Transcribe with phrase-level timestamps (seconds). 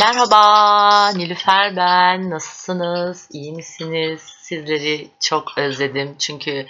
[0.00, 2.30] Merhaba, Nilüfer ben.
[2.30, 3.28] Nasılsınız?
[3.32, 4.20] İyi misiniz?
[4.20, 6.16] Sizleri çok özledim.
[6.18, 6.66] Çünkü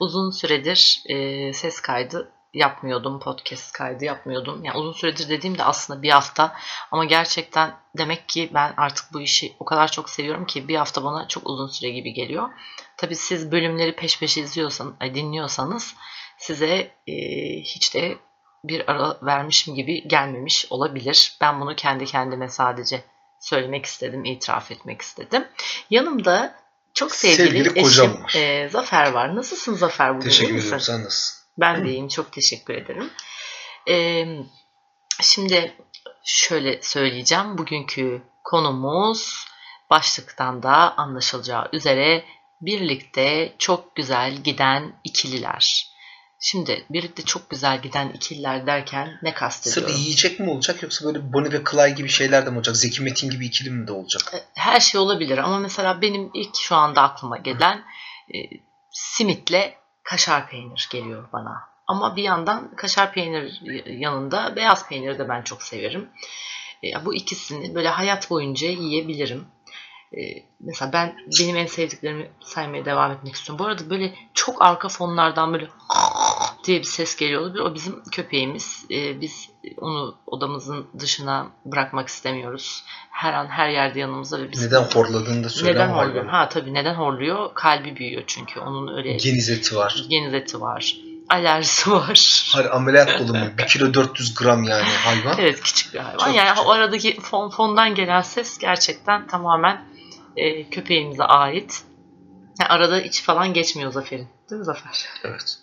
[0.00, 4.64] uzun süredir e, ses kaydı yapmıyordum, podcast kaydı yapmıyordum.
[4.64, 6.56] Yani uzun süredir dediğimde aslında bir hafta.
[6.90, 11.04] Ama gerçekten demek ki ben artık bu işi o kadar çok seviyorum ki bir hafta
[11.04, 12.48] bana çok uzun süre gibi geliyor.
[12.96, 15.94] Tabii siz bölümleri peş peşe izliyorsanız, dinliyorsanız
[16.38, 17.14] size e,
[17.60, 18.18] hiç de
[18.64, 21.36] bir ara vermişim gibi gelmemiş olabilir.
[21.40, 23.04] Ben bunu kendi kendime sadece
[23.40, 25.48] söylemek istedim, itiraf etmek istedim.
[25.90, 26.54] Yanımda
[26.94, 28.34] çok sevgili, Sevgili eşim var.
[28.36, 29.36] e, Zafer var.
[29.36, 30.28] Nasılsın Zafer bugün?
[30.28, 30.80] Teşekkür ederim.
[30.80, 31.40] Sen nasılsın?
[31.58, 32.08] Ben de iyiyim.
[32.08, 33.10] Çok teşekkür ederim.
[33.88, 34.24] E,
[35.20, 35.74] şimdi
[36.24, 37.58] şöyle söyleyeceğim.
[37.58, 39.46] Bugünkü konumuz
[39.90, 42.24] başlıktan da anlaşılacağı üzere
[42.60, 45.89] birlikte çok güzel giden ikililer.
[46.42, 49.96] Şimdi birlikte çok güzel giden ikililer derken ne Sırf kastediyorum?
[49.96, 52.76] yiyecek mi olacak yoksa böyle Bonnie ve Clyde gibi şeyler de mi olacak?
[52.76, 54.22] Zeki Metin gibi ikili mi de olacak?
[54.54, 57.84] Her şey olabilir ama mesela benim ilk şu anda aklıma gelen
[58.34, 58.36] e,
[58.90, 61.70] simitle kaşar peynir geliyor bana.
[61.86, 66.08] Ama bir yandan kaşar peynir yanında beyaz peyniri de ben çok severim.
[66.84, 69.46] E, bu ikisini böyle hayat boyunca yiyebilirim.
[70.12, 70.20] E,
[70.60, 73.64] mesela ben benim en sevdiklerimi saymaya devam etmek istiyorum.
[73.64, 75.68] Bu arada böyle çok arka fonlardan böyle
[76.70, 77.60] diye bir ses geliyor olabilir.
[77.60, 78.84] O bizim köpeğimiz.
[78.90, 82.84] E, biz onu odamızın dışına bırakmak istemiyoruz.
[83.10, 86.26] Her an her yerde yanımızda ve biz Neden horladığını da söyle neden horluyor?
[86.26, 87.54] Ha tabii neden horluyor?
[87.54, 88.60] Kalbi büyüyor çünkü.
[88.60, 90.04] Onun öyle Geniz eti var.
[90.08, 90.96] geniz eti var.
[91.28, 92.48] Alerjisi var.
[92.52, 93.44] Hayır ameliyat dolu mu?
[93.58, 95.34] 1 kilo 400 gram yani hayvan.
[95.38, 96.18] Evet küçük bir hayvan.
[96.26, 96.66] Çok yani küçük.
[96.66, 99.84] o aradaki fon, fondan gelen ses gerçekten tamamen
[100.36, 101.82] e, köpeğimize ait.
[102.60, 104.28] Yani arada iç falan geçmiyor Zafer'in.
[104.50, 105.08] Değil mi Zafer?
[105.24, 105.59] Evet.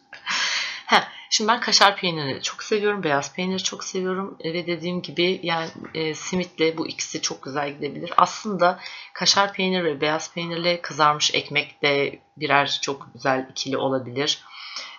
[0.87, 3.03] Heh, şimdi ben kaşar peynirini çok seviyorum.
[3.03, 4.37] Beyaz peyniri çok seviyorum.
[4.39, 8.13] E, Ve dediğim gibi yani e, simitle bu ikisi çok güzel gidebilir.
[8.17, 8.79] Aslında
[9.13, 14.41] kaşar peynir ve beyaz peynirle kızarmış ekmek de birer çok güzel ikili olabilir.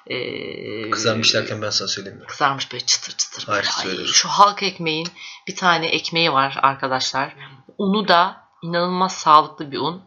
[0.07, 2.19] E, Kızarmış derken ben sana söyleyeyim.
[2.19, 2.27] mi?
[2.27, 3.45] kızarmış böyle çıtır çıtır.
[3.47, 3.65] Hayır.
[3.79, 4.07] Ay, söylerim.
[4.07, 5.09] şu halk ekmeğin
[5.47, 7.37] bir tane ekmeği var arkadaşlar.
[7.79, 10.03] Unu da inanılmaz sağlıklı bir un.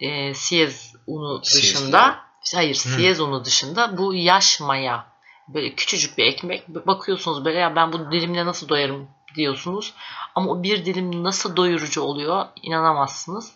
[0.00, 2.18] E, siyez unu Siyez dışında
[2.54, 2.78] hayır Hı.
[2.78, 5.13] siyez unu dışında bu yaş maya
[5.48, 9.94] böyle küçücük bir ekmek bakıyorsunuz böyle ya ben bu dilimle nasıl doyarım diyorsunuz
[10.34, 13.52] ama o bir dilim nasıl doyurucu oluyor inanamazsınız.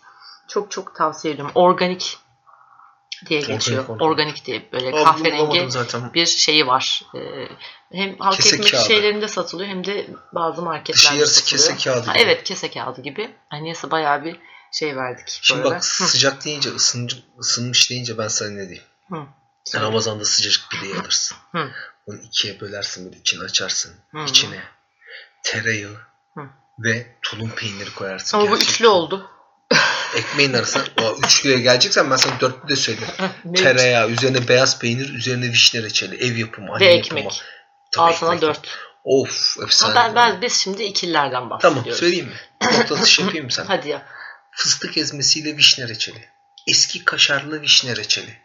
[0.47, 1.51] Çok çok tavsiye ediyorum.
[1.55, 2.17] Organik
[3.25, 3.83] diye geçiyor.
[3.83, 4.01] organik.
[4.01, 6.13] Organik diye böyle Aa, kahverengi zaten.
[6.13, 7.01] bir şeyi var.
[7.15, 7.47] Ee,
[7.91, 8.85] hem halk Kese ekmek kağıdı.
[8.87, 11.77] şeylerinde satılıyor hem de bazı Dışı marketlerde yarısı satılıyor.
[11.77, 12.23] kese kağıdı Ha, gibi.
[12.23, 13.35] evet kese kağıdı gibi.
[13.49, 14.39] Hani neyse bayağı bir
[14.71, 15.39] şey verdik.
[15.41, 15.75] Şimdi arada.
[15.75, 18.83] bak sıcak deyince ısınca, ısınmış deyince ben sana ne diyeyim.
[19.11, 19.25] Hı.
[19.63, 21.37] Sen Ramazan'da sıcacık pideyi alırsın.
[21.51, 21.71] Hı.
[22.05, 23.95] Onu ikiye bölersin böyle içini açarsın.
[24.11, 24.25] Hı.
[24.27, 24.63] İçine
[25.43, 25.97] tereyağı
[26.33, 26.41] Hı.
[26.79, 28.37] ve tulum peyniri koyarsın.
[28.37, 29.31] Ama bu üçlü oldu.
[30.15, 33.13] Ekmeğin arasına o üçlüye geleceksen ben sana dörtlü de söyleyeyim.
[33.45, 33.63] Ne?
[33.63, 37.23] Tereyağı, üzerine beyaz peynir, üzerine vişne reçeli, ev yapımı, Ve anne ekmek.
[37.23, 37.41] yapımı.
[37.91, 38.41] Tabii Altına ekmek.
[38.41, 38.67] dört.
[39.03, 39.95] Of efsane.
[39.95, 41.81] ben, ben, biz şimdi ikililerden bahsediyoruz.
[41.83, 42.39] Tamam söyleyeyim mi?
[42.77, 43.69] Nokta atışı yapayım mı sana?
[43.69, 44.05] Hadi yap.
[44.51, 46.29] Fıstık ezmesiyle vişne reçeli.
[46.67, 48.37] Eski kaşarlı vişne reçeli.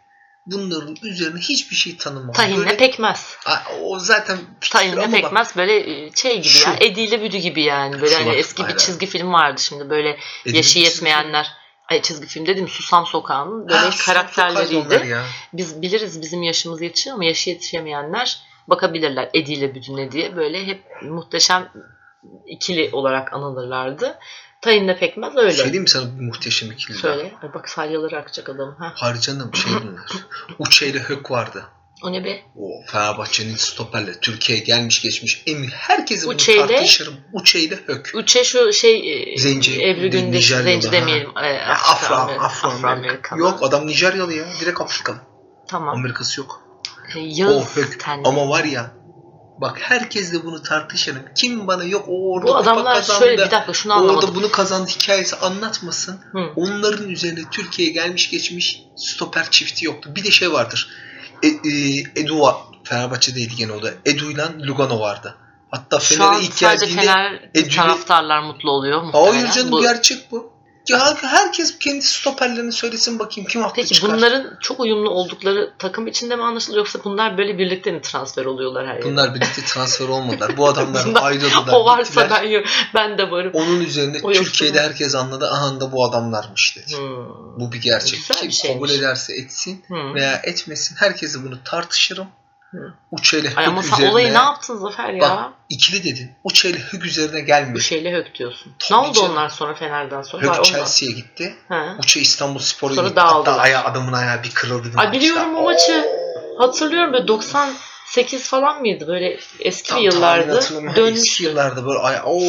[0.45, 2.31] Bunların üzerine hiçbir şey tanımam.
[2.31, 3.37] Tahinle Böyle- pekmez.
[3.81, 4.37] O zaten
[4.71, 6.69] Tahinle ama bak, pekmez böyle e, şey gibi Şu.
[6.69, 6.77] ya.
[6.81, 8.01] Ediyle büdü gibi yani.
[8.01, 8.77] Böyle hani var, eski bir aynen.
[8.77, 10.09] çizgi film vardı şimdi böyle
[10.45, 11.51] Edil'in yaşı yetmeyenler.
[11.91, 15.17] Ay çizgi film dedim Susam Sokağı'nın böyle Ha, karakterleriydi.
[15.53, 20.35] Biz biliriz bizim yaşımız yetişiyor ama yaşı yetişemeyenler bakabilirler Ediyle Büdüne diye.
[20.35, 21.69] Böyle hep muhteşem
[22.47, 24.19] ikili olarak anılırlardı.
[24.65, 25.51] Tahinle pekmez öyle.
[25.51, 26.97] Söyleyeyim mi sana muhteşem ikili?
[26.97, 27.31] Söyle.
[27.43, 28.75] Ay bak salyaları akacak adam.
[28.79, 28.91] Ha.
[28.95, 30.05] Hayır canım şey bunlar.
[30.59, 31.65] Uçe ile Hök vardı.
[32.03, 32.41] O ne be?
[32.55, 37.13] O Fenerbahçe'nin stoperle Türkiye'ye gelmiş geçmiş emin herkese bunu Uçe ile- tartışırım.
[37.33, 38.11] Uçe ile Hök.
[38.15, 41.29] Uçe şu şey e, Zenci, Ebru de- Gündeş Zenci demeyelim.
[41.43, 43.37] E, Ya, Afro, Afro- Afro, Afro-Amerikan.
[43.37, 44.45] Yok adam Nijeryalı ya.
[44.61, 45.17] Direkt Afrikalı.
[45.67, 45.95] Tamam.
[45.97, 46.61] Amerikası yok.
[47.15, 47.99] E, O Yağız Hök.
[47.99, 48.21] tenli.
[48.27, 48.91] Ama var ya
[49.61, 51.23] bak herkesle bunu tartışırım.
[51.35, 53.19] Kim bana yok o orada Bu adamlar kazandı.
[53.19, 54.17] şöyle bir dakika şunu anlamadım.
[54.29, 56.19] Orada bunu kazandı hikayesi anlatmasın.
[56.31, 56.39] Hı.
[56.55, 60.09] Onların üzerine Türkiye'ye gelmiş geçmiş stoper çifti yoktu.
[60.15, 60.89] Bir de şey vardır.
[61.43, 62.55] E, e, Edu var.
[62.83, 63.91] Fenerbahçe'deydi gene o da.
[64.05, 65.35] Edu ile Lugano vardı.
[65.71, 69.01] Hatta Fener'e ilk geldiğinde Fener Edül'ü- taraftarlar mutlu oluyor.
[69.01, 69.31] muhtemelen.
[69.31, 70.54] Hayır canım Bu- gerçek bu.
[70.89, 74.11] Ya herkes kendi stoperlerini söylesin bakayım kim haklı Peki çıkar.
[74.17, 78.87] bunların çok uyumlu oldukları takım içinde mi anlaşılıyor yoksa bunlar böyle birlikte mi transfer oluyorlar
[78.87, 79.05] her yere?
[79.05, 80.57] Bunlar birlikte transfer olmadılar.
[80.57, 81.73] Bu adamlar ayrıldılar.
[81.73, 82.63] o varsa gittiler.
[82.93, 83.51] ben ben de varım.
[83.53, 85.49] Onun üzerine O Türkiye'de herkes anladı.
[85.51, 86.97] Aha da bu adamlarmış dedi.
[86.97, 87.59] Hmm.
[87.59, 88.19] Bu bir gerçek.
[88.19, 88.73] Güzel bir Kim şeymiş.
[88.77, 90.13] kabul ederse etsin Hmm.
[90.15, 90.95] veya etmesin.
[90.95, 92.27] Herkese bunu tartışırım.
[93.11, 94.11] Uça ile Ay ama sen üzerine.
[94.11, 95.21] olayı ne yaptın Zafer ya?
[95.21, 96.31] Bak ikili dedin.
[96.43, 97.75] Uça ile hık üzerine gelme.
[97.77, 98.73] Uşe'yle Hök diyorsun.
[98.79, 99.31] Tabii ne oldu canım.
[99.31, 100.47] onlar sonra Fener'den sonra?
[100.47, 101.55] Onlar- Chelsea'ye gitti.
[101.69, 101.95] Ha.
[101.99, 103.19] Uça İstanbul Spor'a gitti.
[103.19, 104.83] Hatta ayağı, adamın ayağı bir kırıldı.
[104.91, 105.11] Bir Ay maçta.
[105.19, 106.05] biliyorum o maçı.
[106.57, 109.07] Hatırlıyorum böyle 98 falan mıydı?
[109.07, 110.53] Böyle eski Tam yıllardı.
[110.53, 111.13] hatırlamıyorum.
[111.13, 112.39] Eski yıllarda böyle ay oo.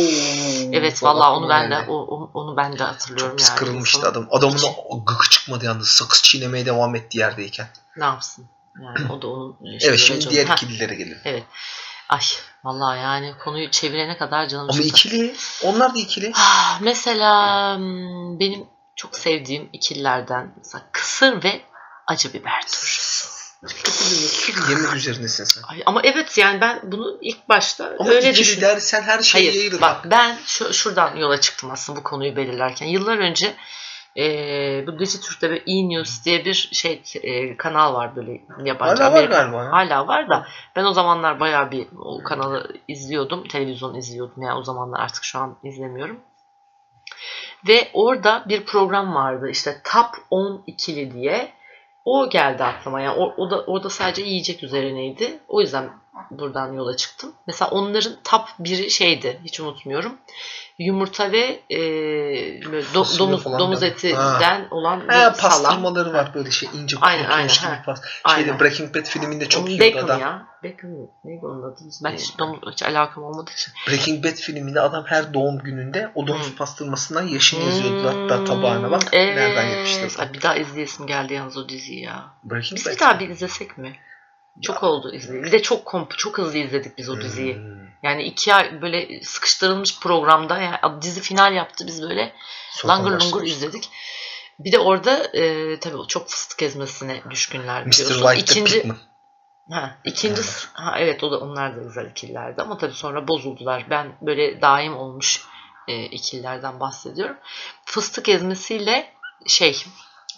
[0.73, 3.59] Evet Bak vallahi onu ben de o, o- onu ben de hatırlıyorum Çok yani.
[3.59, 4.29] kırılmıştı adam.
[4.31, 4.59] Adamın
[4.89, 5.89] o gıkı çıkmadı yalnız.
[5.89, 7.67] Sakız çiğnemeye devam etti yerdeyken.
[7.97, 8.47] Ne yapsın?
[8.85, 11.19] Yani o da onun Evet şimdi diğer ikililere gelelim.
[11.25, 11.43] Evet.
[12.09, 12.21] Ay
[12.65, 14.89] vallahi yani konuyu çevirene kadar canım Ama çıktı.
[14.89, 15.35] ikili.
[15.63, 16.33] Onlar da ikili.
[16.35, 18.65] Ah, Mesela hmm, benim
[18.97, 21.61] çok sevdiğim ikililerden mesela kısır ve
[22.07, 23.27] acı biber turşusu.
[24.71, 25.63] Yemek üzerinesin sen.
[25.63, 28.61] Ay, ama evet yani ben bunu ilk başta Ama öyle ikili düşündüm.
[28.69, 29.81] dersen her şeyi Hayır yayılır.
[29.81, 32.87] bak ben şu, şuradan yola çıktım aslında bu konuyu belirlerken.
[32.87, 33.55] Yıllar önce
[34.17, 39.23] e, bu Dijitürk'te bir E-News diye bir şey e, kanal var böyle yabancı Hala var
[39.23, 39.73] Amerika- galiba ya.
[39.73, 40.47] Hala var da
[40.77, 43.49] ben o zamanlar bayağı bir o kanalı izliyordum.
[43.49, 46.21] Televizyon izliyordum yani o zamanlar artık şu an izlemiyorum.
[47.69, 51.53] Ve orada bir program vardı işte Top 10 ikili diye.
[52.05, 53.01] O geldi aklıma.
[53.01, 55.39] Yani o, o da orada sadece yiyecek üzerineydi.
[55.49, 55.91] O yüzden
[56.31, 57.33] buradan yola çıktım.
[57.47, 59.41] Mesela onların top biri şeydi.
[59.45, 60.19] Hiç unutmuyorum.
[60.79, 61.79] Yumurta ve e,
[62.73, 63.87] böyle do- domuz domuz da.
[63.87, 65.35] etinden olan bir salam.
[65.37, 68.03] pastırmaları var böyle şey ince Aynen, aynen, gibi pas.
[68.25, 68.45] Aynen.
[68.45, 70.21] Şeyde Breaking Bad filminde çok yiyordu Beckham adam.
[70.21, 70.47] ya.
[70.63, 70.91] Beckham
[71.25, 71.81] neydi onun adı?
[72.05, 73.73] Ben hiç, domuz, hiç alakam olmadığı için.
[73.89, 76.57] Breaking Bad filminde adam her doğum gününde o domuz Hmm.
[76.57, 79.13] pastırmasından yaşını yazıyordu hatta tabağına bak.
[79.13, 80.33] Nereden yapıştırdı.
[80.33, 82.25] Bir daha izleyesim geldi yalnız o diziyi ya.
[82.45, 82.93] Breaking Biz Bad.
[82.93, 83.93] bir daha bir izlesek mi?
[84.63, 85.47] Çok oldu izleyeli.
[85.47, 87.55] Bir de çok komp çok hızlı izledik biz o diziyi.
[87.55, 87.86] Hmm.
[88.03, 92.33] Yani iki ay böyle sıkıştırılmış programda yani dizi final yaptı biz böyle
[92.73, 93.91] Sonra langır lungur izledik.
[94.59, 97.91] Bir de orada e, tabii çok fıstık ezmesine düşkünler Mr.
[97.91, 98.35] biliyorsun.
[98.35, 98.99] İkinci, Pickman.
[99.71, 103.87] ha, ikinci, ha, evet o da onlar da güzel ikililerdi ama tabii sonra bozuldular.
[103.91, 105.43] Ben böyle daim olmuş
[105.89, 107.37] e, ikililerden bahsediyorum.
[107.85, 109.13] Fıstık ezmesiyle
[109.47, 109.85] şey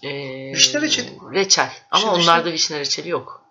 [0.02, 0.10] e,
[0.52, 1.10] Vişne reçeli.
[1.34, 1.72] reçel.
[1.90, 3.47] Ama Vişne onlarda vişne reçeli yok.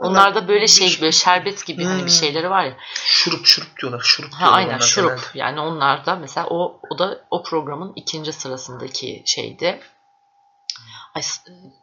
[0.00, 2.08] Onlarda böyle şey böyle şerbet gibi hani bir Hmm.
[2.08, 2.76] şeyleri var ya.
[2.94, 4.00] Şurup şurup diyorlar.
[4.04, 5.08] Şurup Ha diyorlar aynen onlar şurup.
[5.10, 5.26] genelde.
[5.34, 9.80] Yani onlar da mesela o o da o programın ikinci sırasındaki şeydi.
[11.14, 11.22] Ay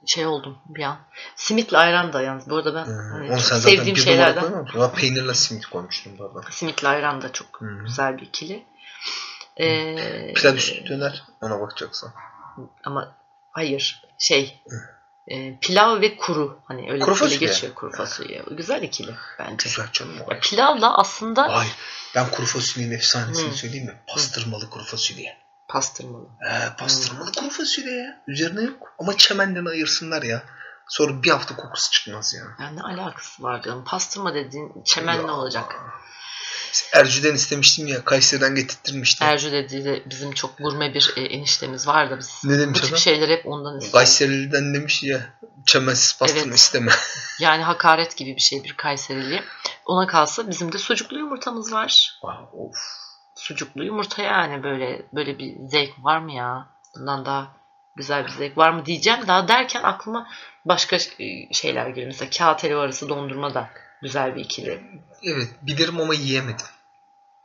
[0.06, 0.98] şey oldum bir an.
[1.36, 2.50] Simitle ayran da yalnız.
[2.50, 3.12] Bu arada ben Hmm.
[3.12, 4.66] hani Onu sen sevdiğim şeylerden.
[4.75, 6.42] Ya peynirle simit koymuştum arada.
[6.52, 7.86] Simitle ayran da çok Hmm.
[7.86, 8.66] güzel bir ikili.
[9.58, 11.24] Ee, Pilav üstü döner.
[11.42, 12.12] Ona bakacaksın.
[12.84, 13.16] ama
[13.52, 14.62] hayır şey
[15.28, 17.38] e, pilav ve kuru hani öyle Kuru fasulye.
[17.38, 18.44] geçiyor kuru fasulye.
[18.52, 19.70] Güzel ikili bence.
[19.70, 20.34] Güzel canım o.
[20.34, 21.76] Ya pilavla aslında Hayır.
[22.16, 23.56] Ben kuru fasulyenin efsanesini Hı.
[23.56, 24.02] söyleyeyim mi?
[24.08, 25.38] Pastırmalı kuru fasulye.
[25.68, 26.26] pastırmalı.
[26.40, 28.24] He, pastırmalı kuru fasulye ya.
[28.28, 28.94] Üzerine yok.
[29.00, 30.44] Ama çemenden ayırsınlar ya.
[30.90, 32.44] Sonra bir hafta kokusu çıkmaz ya.
[32.66, 33.84] Yani ne alakası var canım?
[33.86, 35.76] Pastırma dediğin çemen ne olacak?
[36.94, 38.06] Ercü'den istemiştim ya.
[38.06, 39.28] Kayseri'den getirttirmiştim.
[39.28, 42.82] Ercü dediği de bizim çok gurme bir e, eniştemiz var da biz Ne demiş bu
[42.82, 43.00] tip adam?
[43.00, 43.92] şeyler hep ondan istiyoruz.
[43.92, 45.22] Kayseri'den demiş ya.
[45.66, 46.56] Çemensiz pastırma Evet.
[46.58, 46.92] isteme.
[47.40, 49.44] Yani hakaret gibi bir şey bir Kayserili.
[49.86, 52.20] Ona kalsa bizim de sucuklu yumurtamız var.
[52.54, 52.76] of.
[53.36, 56.68] Sucuklu yumurta yani böyle böyle bir zevk var mı ya?
[56.96, 57.48] Bundan daha
[57.96, 59.20] güzel bir zevk var mı diyeceğim.
[59.28, 60.28] Daha derken aklıma
[60.66, 62.07] başka e, şeyler geliyor.
[62.07, 63.69] Mesela kağıt helva arası dondurma da
[64.01, 64.83] güzel bir ikili.
[65.23, 66.66] Evet bilirim ama yiyemedim.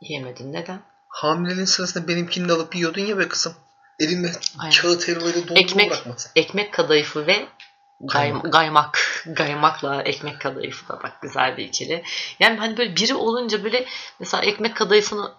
[0.01, 0.53] Yiyemedin.
[0.53, 0.79] Neden?
[1.07, 3.53] Hamileliğin sırasında benimkini de alıp yiyordun ya be kızım.
[3.99, 4.75] Elime Aynen.
[4.81, 5.91] kağıt helvayla dondurma Ekmek.
[5.91, 6.25] bırakmadın.
[6.35, 7.47] Ekmek kadayıfı ve
[8.07, 8.43] Kaymak.
[8.43, 8.53] Gaymak.
[8.53, 8.99] Gaymak.
[9.25, 12.03] Gaymakla ekmek kadayıfı da bak güzel bir ikili.
[12.39, 13.85] Yani hani böyle biri olunca böyle
[14.19, 15.31] mesela ekmek kadayıfını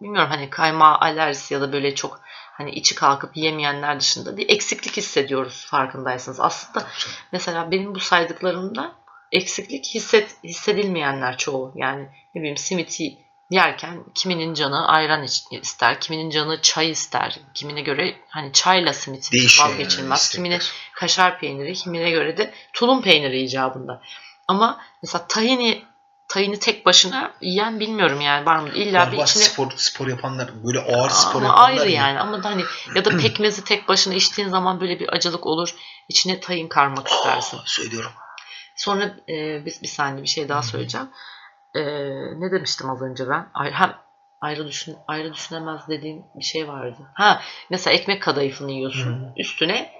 [0.00, 2.20] bilmiyorum hani kaymağı alerjisi ya da böyle çok
[2.52, 6.40] hani içi kalkıp yemeyenler dışında bir eksiklik hissediyoruz farkındaysanız.
[6.40, 6.86] Aslında
[7.32, 8.92] mesela benim bu saydıklarımda
[9.32, 11.72] eksiklik hisset, hissedilmeyenler çoğu.
[11.74, 13.18] Yani ne bileyim simiti
[13.50, 15.22] yerken kiminin canı ayran
[15.62, 17.38] ister, kiminin canı çay ister.
[17.54, 20.20] Kimine göre hani çayla simit Değişiyor yani vazgeçilmez.
[20.20, 20.44] istekler.
[20.44, 20.58] kimine
[20.94, 24.02] kaşar peyniri, kimine göre de tulum peyniri icabında.
[24.48, 25.82] Ama mesela tahini
[26.28, 28.68] tahini tek başına yiyen bilmiyorum yani var mı?
[28.74, 32.06] İlla Var bir var içine spor, spor yapanlar böyle ağır spor ama yapanlar ayrı ya.
[32.06, 32.62] yani ama da hani
[32.94, 35.74] ya da pekmezi tek başına içtiğin zaman böyle bir acılık olur.
[36.08, 37.58] İçine tahin karmak istersin.
[37.58, 38.10] Aa, söylüyorum.
[38.76, 41.08] Sonra e, biz bir saniye bir şey daha söyleyeceğim.
[41.74, 41.82] E,
[42.40, 43.46] ne demiştim az önce ben?
[43.54, 43.94] Ay, hem
[44.40, 46.96] ayrı düşün ayrı düşünemez dediğim bir şey vardı.
[47.14, 49.12] Ha mesela ekmek kadayıfını yiyorsun.
[49.12, 49.32] Hı.
[49.36, 49.92] Üstüne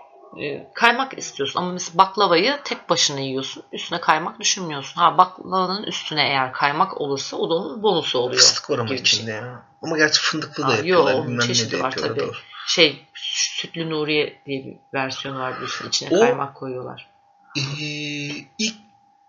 [0.43, 3.63] e, kaymak istiyorsun ama mesela baklavayı tek başına yiyorsun.
[3.73, 5.01] Üstüne kaymak düşünmüyorsun.
[5.01, 8.41] Ha baklavanın üstüne eğer kaymak olursa o da onun bonusu oluyor.
[8.41, 8.97] Fıstık var ama şey.
[8.97, 9.63] içinde ya.
[9.83, 11.15] Ama gerçi fındıklı da Aa, yapıyorlar.
[11.15, 12.17] yo, bilmem ne çeşidi var yapıyorlar.
[12.17, 12.27] tabii.
[12.29, 12.37] doğru.
[12.67, 15.89] Şey sütlü Nuriye diye bir versiyon var biliyorsun.
[15.89, 17.12] İçine O- kaymak koyuyorlar.
[17.57, 17.63] Ee,
[18.59, 18.75] ilk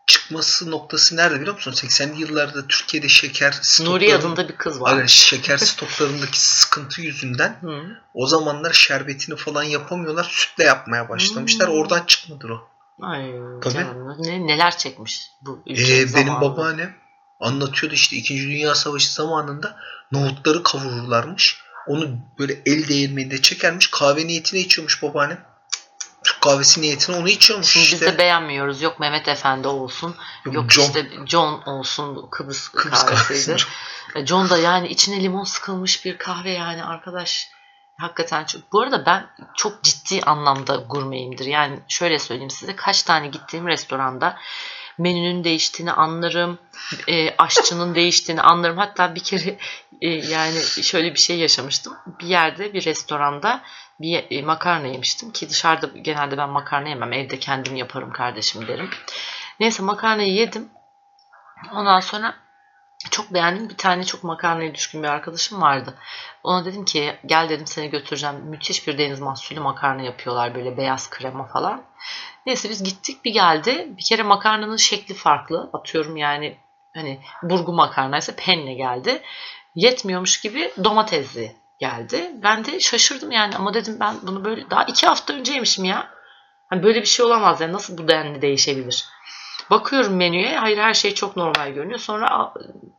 [0.07, 1.71] çıkması noktası nerede biliyor musun?
[1.71, 4.97] 80'li yıllarda Türkiye'de şeker Nuri adında bir kız var.
[4.97, 7.81] Aga, şeker stoklarındaki sıkıntı yüzünden Hı.
[8.13, 10.23] o zamanlar şerbetini falan yapamıyorlar.
[10.31, 11.67] Sütle yapmaya başlamışlar.
[11.67, 11.75] Hmm.
[11.75, 12.67] Oradan çıkmadır o.
[13.01, 13.73] Ay Tabii.
[13.73, 16.95] canım, ne, neler çekmiş bu ülke Ee, benim babaannem
[17.39, 18.37] anlatıyordu işte 2.
[18.37, 19.77] Dünya Savaşı zamanında
[20.11, 21.63] nohutları kavururlarmış.
[21.87, 23.87] Onu böyle el değirmeninde çekermiş.
[23.87, 25.52] Kahve niyetine içiyormuş babaannem.
[26.43, 27.95] Kahvesi niyetine onu içiyormuş Şimdi işte.
[28.05, 28.81] biz de beğenmiyoruz.
[28.81, 30.15] Yok Mehmet Efendi olsun.
[30.45, 30.83] Yok, Yok John.
[30.83, 32.27] işte John olsun.
[32.31, 33.57] Kıbrıs, Kıbrıs kahvesiydi.
[33.57, 33.67] kahvesi.
[34.15, 37.47] E, John da yani içine limon sıkılmış bir kahve yani arkadaş.
[37.99, 38.71] Hakikaten çok.
[38.73, 41.45] Bu arada ben çok ciddi anlamda gurmeyimdir.
[41.45, 44.37] Yani şöyle söyleyeyim size kaç tane gittiğim restoranda
[44.97, 46.59] menünün değiştiğini anlarım.
[47.07, 48.77] e, aşçının değiştiğini anlarım.
[48.77, 49.57] Hatta bir kere
[50.09, 51.97] yani şöyle bir şey yaşamıştım.
[52.19, 53.61] Bir yerde bir restoranda
[53.99, 57.13] bir e, makarna yemiştim ki dışarıda genelde ben makarna yemem.
[57.13, 58.89] Evde kendim yaparım kardeşim derim.
[59.59, 60.69] Neyse makarnayı yedim.
[61.73, 62.35] Ondan sonra
[63.11, 63.69] çok beğendim.
[63.69, 65.97] Bir tane çok makarnaya düşkün bir arkadaşım vardı.
[66.43, 68.35] Ona dedim ki gel dedim seni götüreceğim.
[68.35, 71.83] Müthiş bir deniz mahsulü makarna yapıyorlar böyle beyaz krema falan.
[72.45, 73.87] Neyse biz gittik bir geldi.
[73.97, 75.69] Bir kere makarnanın şekli farklı.
[75.73, 76.57] Atıyorum yani
[76.93, 79.21] hani burgu makarnaysa penne geldi.
[79.75, 82.31] Yetmiyormuş gibi domatesli geldi.
[82.43, 86.09] Ben de şaşırdım yani ama dedim ben bunu böyle daha iki hafta önce yemişim ya.
[86.69, 89.05] Hani böyle bir şey olamaz yani nasıl bu denli değişebilir?
[89.69, 91.99] Bakıyorum menüye hayır her şey çok normal görünüyor.
[91.99, 92.53] Sonra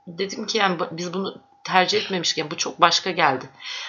[0.07, 3.45] dedim ki yani biz bunu tercih etmemişken bu çok başka geldi.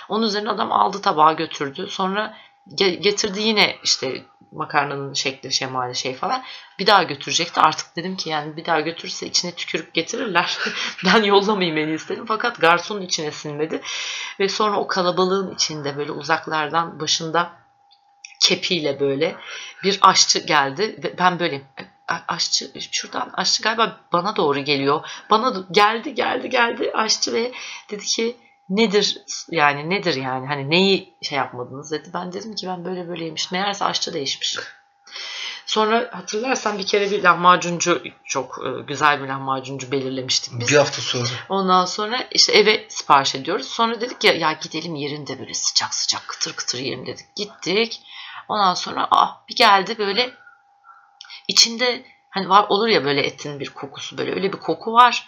[0.10, 1.88] Onun üzerine adam aldı tabağı götürdü.
[1.90, 2.38] Sonra
[2.76, 6.44] getirdi yine işte makarnanın şekli şemali şey falan.
[6.80, 7.62] Bir daha götürecekti.
[7.62, 10.58] Artık dedim ki yani bir daha götürürse içine tükürük getirirler.
[11.06, 12.26] ben yollamayayım en iyisi dedim.
[12.28, 13.82] Fakat garsonun içine sinmedi.
[14.40, 17.52] Ve sonra o kalabalığın içinde böyle uzaklardan başında
[18.42, 19.36] kepiyle böyle
[19.84, 21.62] bir aşçı geldi ve ben böyle
[22.28, 25.10] aşçı şuradan aşçı galiba bana doğru geliyor.
[25.30, 27.52] Bana geldi geldi geldi aşçı ve
[27.90, 28.38] dedi ki
[28.70, 29.18] nedir
[29.52, 32.10] yani nedir yani hani neyi şey yapmadınız dedi.
[32.14, 33.52] Ben dedim ki ben böyle böyle yemiş.
[33.52, 34.58] Meğerse aşçı değişmiş.
[35.66, 40.72] Sonra hatırlarsan bir kere bir lahmacuncu çok e, güzel bir lahmacuncu belirlemiştik biz.
[40.72, 41.30] Bir hafta sonra.
[41.50, 43.68] Ondan sonra işte eve sipariş ediyoruz.
[43.68, 47.36] Sonra dedik ya ya gidelim yerinde böyle sıcak sıcak kıtır kıtır yiyelim dedik.
[47.36, 48.02] Gittik.
[48.50, 50.34] Ondan sonra ah bir geldi böyle
[51.48, 55.28] içinde hani var olur ya böyle etin bir kokusu böyle öyle bir koku var.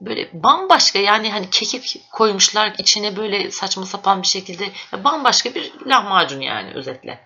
[0.00, 4.70] Böyle bambaşka yani hani kekik koymuşlar içine böyle saçma sapan bir şekilde
[5.04, 7.20] bambaşka bir lahmacun yani özetle.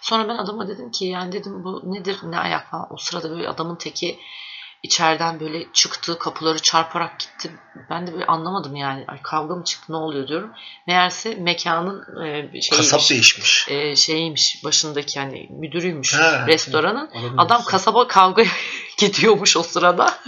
[0.00, 2.86] Sonra ben adama dedim ki yani dedim bu nedir ne ayak falan.
[2.90, 4.18] O sırada böyle adamın teki
[4.82, 7.50] içeriden böyle çıktı kapıları çarparak gitti.
[7.90, 9.04] Ben de böyle anlamadım yani.
[9.08, 10.52] Ay, kavga mı çıktı ne oluyor diyorum.
[10.86, 13.66] Meğerse mekanın e, şeyiymiş, Kasap değişmiş.
[13.68, 17.10] e, şeyiymiş başındaki hani müdürüymüş Ha, restoranın.
[17.38, 18.44] Adam kasaba kavga
[18.98, 20.14] gidiyormuş o sırada.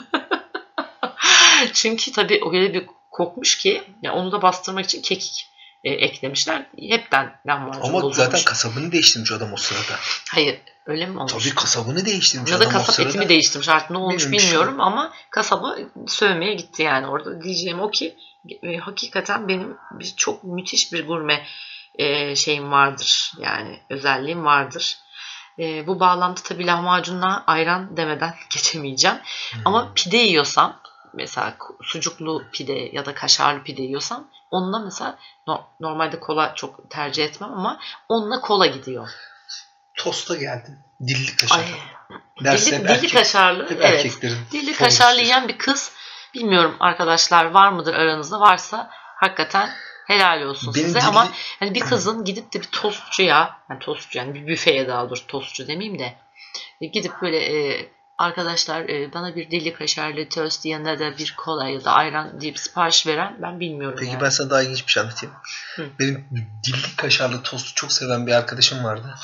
[1.72, 5.46] Çünkü tabii öyle bir kokmuş ki ya onu da bastırmak için kekik
[5.84, 6.66] e, eklemişler.
[6.90, 8.16] Hepten lahmacun Ama bozulmuş.
[8.16, 9.98] zaten kasabını değiştirmiş adam o sırada.
[10.32, 11.32] Hayır öyle mi olmuş?
[11.32, 13.08] Tabii kasabını değiştirmiş Ya da adam o kasap sırada.
[13.08, 14.48] etimi değiştirmiş artık ne olmuş Bilmiyorum işte.
[14.48, 15.76] bilmiyorum ama kasaba
[16.06, 17.42] sövmeye gitti yani orada.
[17.42, 18.16] Diyeceğim o ki
[18.62, 21.46] e, hakikaten benim bir, çok müthiş bir gurme
[21.94, 24.98] e, şeyim vardır yani özelliğim vardır.
[25.58, 29.16] E, bu bağlamda tabii lahmacunla ayran demeden geçemeyeceğim.
[29.52, 29.60] Hmm.
[29.64, 30.80] Ama pide yiyorsam
[31.14, 37.24] mesela sucuklu pide ya da kaşarlı pide yiyorsam onunla mesela no- normalde kola çok tercih
[37.24, 39.08] etmem ama onunla kola gidiyor.
[39.96, 40.78] Tosta geldim.
[41.06, 41.58] Dilli kaşar.
[41.58, 41.64] Ay,
[42.44, 44.22] Derse dilli, dilli erkek- kaşarlı evet.
[44.52, 45.92] Dilli kaşarlı yiyen bir kız.
[46.34, 48.40] Bilmiyorum arkadaşlar var mıdır aranızda?
[48.40, 49.70] Varsa hakikaten
[50.06, 50.98] helal olsun Benim size.
[50.98, 51.28] dilli- Ama
[51.60, 55.68] hani bir kızın gidip de bir tostçuya, yani tostçu yani bir büfeye daha doğrusu tostçu
[55.68, 56.14] demeyeyim de
[56.80, 57.88] e, gidip böyle e,
[58.22, 62.58] arkadaşlar e, bana bir dilli kaşarlı tost yanında da bir kola ya da ayran deyip
[62.58, 64.22] sipariş veren ben bilmiyorum Peki yani.
[64.22, 65.34] ben sana daha ilginç bir şey anlatayım.
[65.76, 65.86] Hı.
[65.98, 66.24] Benim
[66.64, 69.14] dilli kaşarlı tostu çok seven bir arkadaşım vardı.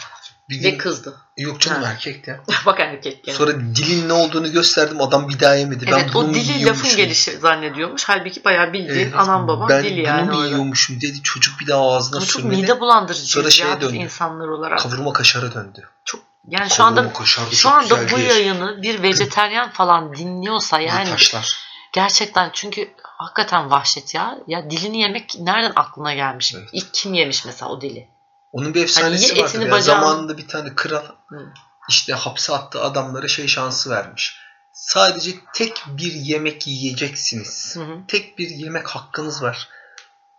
[0.51, 1.17] Bir Ve gün, kızdı.
[1.39, 1.91] yok canım Ha.
[1.91, 2.41] erkekti.
[2.67, 3.37] Bak erkek gene.
[3.37, 5.85] Sonra dilin ne olduğunu gösterdim adam bir daha yemedi.
[5.89, 8.05] evet ben o dili lafın gelişi zannediyormuş.
[8.05, 11.23] Halbuki bayağı bildiğin Evet, anam babam ben dili yani bunu mu yiyormuşum dedi.
[11.23, 12.61] Çocuk bir daha ağzına Ama çok sürmedi.
[12.61, 13.97] mide bulandırıcı Sonra şeye ya döndü.
[13.97, 14.79] insanlar olarak.
[14.79, 15.89] Kavurma kaşara döndü.
[16.05, 21.59] Çok yani şu anda da şu anda bu yayını bir vejeteryan falan dinliyorsa yani taşlar.
[21.93, 24.39] gerçekten çünkü hakikaten vahşet ya.
[24.47, 26.55] Ya dilini yemek nereden aklına gelmiş?
[26.55, 26.69] Evet.
[26.73, 28.09] İlk kim yemiş mesela o dili?
[28.53, 29.55] Onun bir efsanesi Hani ye vardır.
[29.55, 29.71] etini, ya.
[29.71, 31.53] bacağını- Zamanında bir tane kral Hı.
[31.89, 34.37] işte hapse attığı adamlara şey şansı vermiş.
[34.73, 37.77] Sadece tek bir yemek yiyeceksiniz.
[37.77, 37.99] Hı hı.
[38.09, 39.69] Tek bir yemek hakkınız var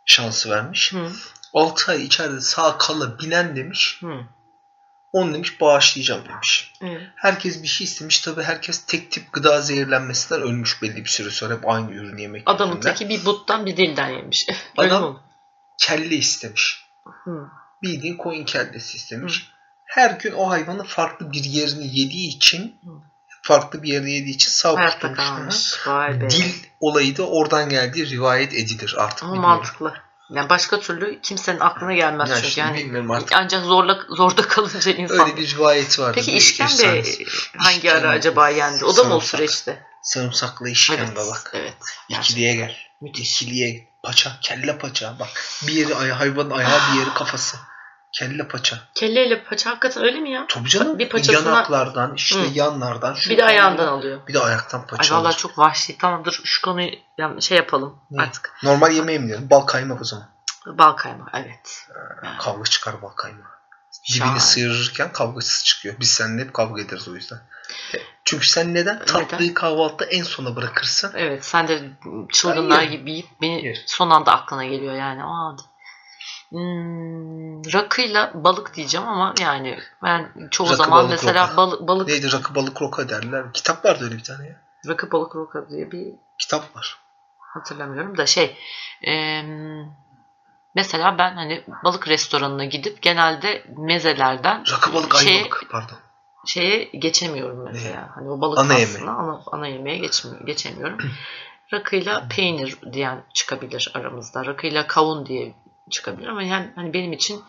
[0.06, 0.94] şansı vermiş.
[0.94, 1.12] Hı.
[1.54, 3.98] 6 ay içeride sağ kalabilen demiş.
[4.02, 4.14] Hı.
[5.12, 6.74] Onu demiş bağışlayacağım demiş.
[6.82, 7.02] Evet.
[7.16, 8.20] Herkes bir şey istemiş.
[8.20, 11.54] Tabii herkes tek tip gıda zehirlenmesinden ölmüş belli bir süre sonra.
[11.54, 14.48] Hep aynı ürünü yemek Adamın teki bir buttan bir dilden yemiş.
[14.78, 15.20] Adam-?
[15.80, 16.86] Kelle istemiş.
[17.24, 17.48] Hı.
[17.84, 19.50] Bildiğin koyun kellesi istemiş.
[19.86, 22.90] Her gün o hayvanın farklı bir yerini yediği için Hı.
[23.42, 25.80] farklı bir yerini yediği için sağ tutulmuş.
[26.30, 29.24] Dil olayı da oradan geldiği rivayet edilir artık.
[29.24, 29.94] Ama mantıklı.
[30.30, 35.20] Yani başka türlü kimsenin aklına gelmez Ya çünkü yani ancak zorla zorda kalınca insan.
[35.20, 36.12] Öyle bir rivayet vardı.
[36.16, 37.04] Peki işkembe
[37.58, 37.92] hangi İşkembe.
[37.98, 38.86] ara acaba yendi?
[38.86, 39.84] O da mı o süreçte?
[40.04, 41.18] Sarımsaklı işkembe Evet.
[41.32, 41.52] bak.
[41.54, 41.74] Evet.
[42.10, 42.76] İkiliye gel.
[43.02, 43.42] Müthiş.
[43.42, 45.20] İkiliye paça, kelle paça.
[45.20, 45.30] Bak
[45.68, 47.58] bir yeri ay hayvanın ayağı bir yeri kafası.
[48.12, 48.78] Kelle paça.
[48.96, 50.46] Kelleyle paça hakikaten öyle mi ya?
[50.50, 51.00] Tabii canım.
[51.00, 52.48] Bir paçasına- Yanaklardan, işte Hı.
[52.54, 53.14] yanlardan.
[53.14, 54.28] şu Bir de ayağından alıyor.
[54.28, 55.38] Bir de ayaktan Ay paça vallahi alır.
[55.38, 55.98] çok vahşi.
[55.98, 58.22] Tamam dur şu konuyu yani şey yapalım Ne?
[58.22, 58.54] artık.
[58.64, 59.50] Normal yemeği mi diyorum?
[59.50, 60.26] Bal kaymak o zaman.
[60.66, 61.88] Bal kaymağı evet.
[62.40, 63.10] Kavga çıkar bal.
[64.04, 64.30] Şahane.
[64.32, 65.96] Dibini sıyırırken kavgasız çıkıyor.
[66.00, 67.40] Biz seninle hep kavga ederiz o yüzden.
[68.26, 69.06] Çünkü sen neden?
[69.06, 71.12] Tatlıyı kahvaltıda en sona bırakırsın.
[71.16, 71.90] Evet sen de
[72.34, 72.92] çılgınlar Hayır.
[72.92, 73.84] gibi yiyip beni Hayır.
[73.88, 75.24] son anda aklına geliyor yani.
[75.24, 75.56] Aa,
[76.52, 81.58] hmm, rakıyla balık diyeceğim ama yani ben çoğu Rakı, zaman balık, mesela roka.
[81.58, 83.54] balık, balık Neydi rakı balık roka derler.
[83.54, 84.56] Kitap vardı öyle bir tane ya.
[84.88, 86.08] rakı balık roka diye bir
[86.40, 86.98] Kitap var.
[87.38, 88.58] hatırlamıyorum da şey
[89.02, 89.86] em,
[90.76, 95.98] mesela ben hani balık restoranına gidip genelde mezelerden Rakı balık şey- ay balık pardon.
[96.46, 98.10] şeye geçemiyorum mesela.
[98.16, 100.98] Hani o balık Ana aslında ana, ana yemeğe geçmiyor, geçemiyorum.
[101.74, 104.46] Rakıyla peynir diyen çıkabilir aramızda.
[104.46, 105.54] Rakıyla kavun diye
[105.90, 107.44] çıkabilir ama yani hani benim için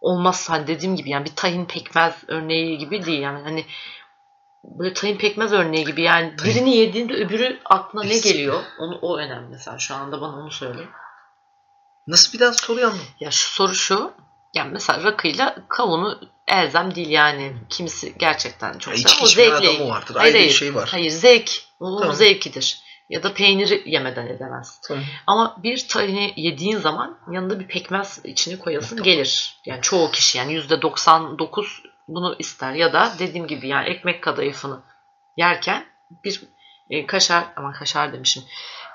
[0.00, 3.64] olmazsa hani dediğim gibi yani bir tahin pekmez örneği gibi değil yani hani
[4.64, 8.62] böyle tahin pekmez örneği gibi yani Tahin- birini yediğinde öbürü aklına ne geliyor?
[8.78, 10.82] Onu o önemli mesela şu anda bana onu söyle.
[12.06, 13.08] Nasıl bir daha soruyu anlamadım.
[13.20, 14.12] Ya şu soru şu.
[14.54, 17.52] Yani mesela rakıyla kavunu elzem değil yani.
[17.68, 19.22] Kimisi gerçekten çok Ya sever.
[19.22, 19.68] O zevkle.
[19.70, 20.14] adamı vardır.
[20.14, 20.52] Hayır, Ayrı bir hayır.
[20.58, 20.88] şey var.
[20.92, 21.50] Hayır zevk.
[21.80, 22.14] Onun Tamam.
[22.16, 22.80] zevkidir.
[23.08, 24.80] Ya da peyniri yemeden edemez.
[24.88, 25.04] Tamam.
[25.26, 29.56] Ama bir tahini yediğin zaman yanında bir pekmez içine koyasın gelir.
[29.66, 31.66] Yani çoğu kişi yani %99
[32.08, 32.72] bunu ister.
[32.72, 34.80] Ya da dediğim gibi yani ekmek kadayıfını
[35.36, 35.86] yerken
[36.24, 36.42] bir
[36.90, 38.42] e, kaşar ama kaşar demişim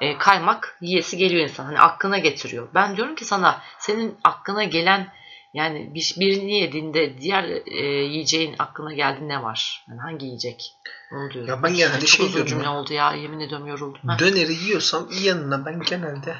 [0.01, 1.65] e, kaymak yiyesi geliyor insan.
[1.65, 2.67] Hani aklına getiriyor.
[2.73, 5.07] Ben diyorum ki sana senin aklına gelen
[5.53, 9.85] yani bir, birini yediğinde diğer e, yiyeceğin aklına geldi ne var?
[9.89, 10.73] Yani hangi yiyecek?
[11.11, 11.49] Onu diyorum.
[11.49, 12.73] Ya ben genelde Çok şey diyorum cümle ya.
[12.73, 13.13] oldu ya.
[13.13, 14.01] Yemin ediyorum yoruldum.
[14.09, 14.19] Heh.
[14.19, 16.35] Döneri yiyorsam yanına ben genelde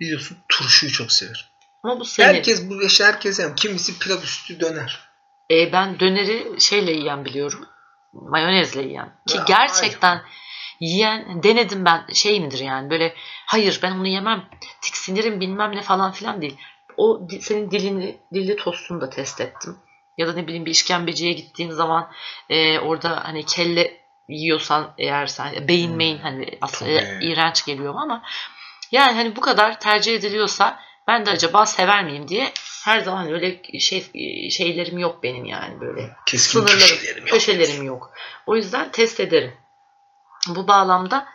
[0.00, 1.46] biliyorsun turşuyu çok severim.
[1.82, 2.28] Ama bu senin.
[2.28, 3.54] Herkes bu yaşa herkes yem.
[3.54, 5.00] Kimisi pilav üstü döner.
[5.50, 7.66] E, ben döneri şeyle yiyen biliyorum.
[8.12, 9.12] Mayonezle yiyen.
[9.28, 10.22] Ki Ya, gerçekten
[10.80, 13.14] yiyen denedim ben şey midir yani böyle
[13.46, 14.44] hayır ben onu yemem
[14.82, 16.56] tiksinirim bilmem ne falan filan değil.
[16.96, 19.76] O senin dilini dilli tostunu da test ettim.
[20.18, 22.10] Ya da ne bileyim bir işkembeciye gittiğin zaman
[22.48, 25.96] e, orada hani kelle yiyorsan eğer sen beyin Hmm.
[25.96, 27.24] meyin hani aslında Tabii.
[27.26, 28.22] iğrenç geliyor ama
[28.92, 32.52] yani hani bu kadar tercih ediliyorsa ben de acaba sever miyim diye
[32.84, 34.00] her zaman öyle şey
[34.50, 37.28] şeylerim yok benim yani böyle Keskin sınırlarım, köşelerim yok.
[37.30, 38.10] köşelerim yok.
[38.46, 39.52] O yüzden test ederim.
[40.48, 41.26] Bu bağlamda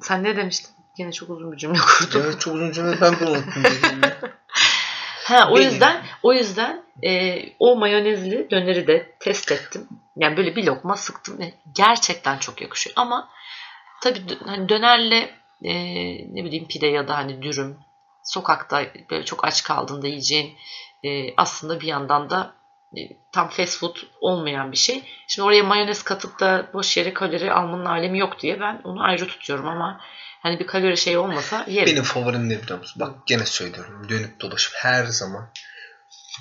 [0.00, 0.70] sen ne demiştin?
[0.98, 2.22] Yine çok uzun bir cümle kurdum.
[2.24, 3.64] Evet çok uzun cümle ben bunu unuttum.
[5.30, 5.70] Ha, o Benim.
[5.70, 9.88] yüzden o yüzden e, o mayonezli döneri de test ettim.
[10.16, 12.94] Yani böyle bir lokma sıktım ve gerçekten çok yakışıyor.
[12.96, 13.28] Ama
[14.02, 15.30] tabii hani dönerle
[15.62, 15.72] e,
[16.34, 17.78] ne bileyim pide ya da hani dürüm
[18.24, 20.56] sokakta böyle çok aç kaldığında yiyeceğin
[21.04, 22.52] e, aslında bir yandan da
[22.96, 23.00] e,
[23.32, 25.02] tam fast food olmayan bir şey.
[25.28, 29.26] Şimdi oraya mayonez katıp da boş yere kalori almanın alemi yok diye ben onu ayrı
[29.26, 30.00] tutuyorum ama
[30.42, 31.92] hani bir kalori şey olmasa yerim.
[31.92, 33.00] Benim favorim ne biliyor musun?
[33.00, 34.08] Bak gene söylüyorum.
[34.08, 35.50] Dönüp dolaşıp her zaman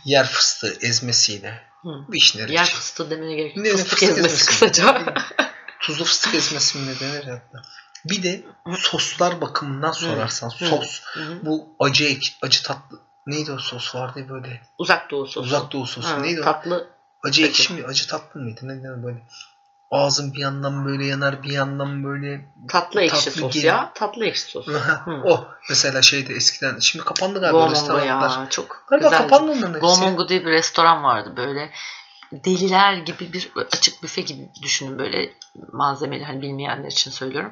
[0.06, 1.90] yer fıstığı ezmesiyle Hı.
[2.12, 2.66] vişne Yer reçeli.
[2.66, 3.66] fıstığı demene gerek yok.
[3.66, 4.46] Fıstık, fıstık ezmesi ezmesi.
[4.46, 5.14] kısaca.
[5.82, 7.62] Tuzlu fıstık ezmesi mi denir hatta.
[8.06, 8.44] Bir de
[8.78, 10.66] soslar bakımından sorarsan Hı.
[10.66, 11.02] sos.
[11.04, 11.40] Hı.
[11.46, 15.40] Bu acı ek, acı tatlı neydi o sos vardı böyle Uzak doğu sosu.
[15.42, 16.44] uzak doğu sosu Ha, neydi o?
[16.44, 16.88] Tatlı.
[17.24, 19.18] Acı ekşi mi acı tatlı mıydı ne denir böyle
[19.92, 23.92] ağzın bir yandan böyle yanar bir yandan böyle Tatlı ekşi sos gel- ya.
[23.96, 24.68] Tatlı ekşi sos.
[25.26, 28.30] O mesela şeyde eskiden şimdi kapandı galiba Gomongo restoranlar.
[28.30, 28.48] ya.
[28.50, 29.22] Çok Galiba güzel.
[29.22, 29.80] kapandı onların.
[29.82, 31.72] Gomongo diye bir restoran vardı böyle.
[32.32, 35.34] Deliler gibi bir açık büfe gibi düşünün böyle
[35.74, 37.52] malzemeli hani bilmeyenler için söylüyorum.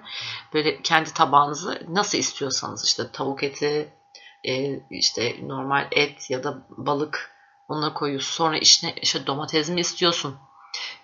[0.54, 3.89] Böyle kendi tabağınızı nasıl istiyorsanız işte tavuk eti,
[4.43, 7.32] e, işte normal et ya da balık
[7.67, 8.32] onları koyuyorsun.
[8.36, 10.36] Sonra içine işte domates mi istiyorsun?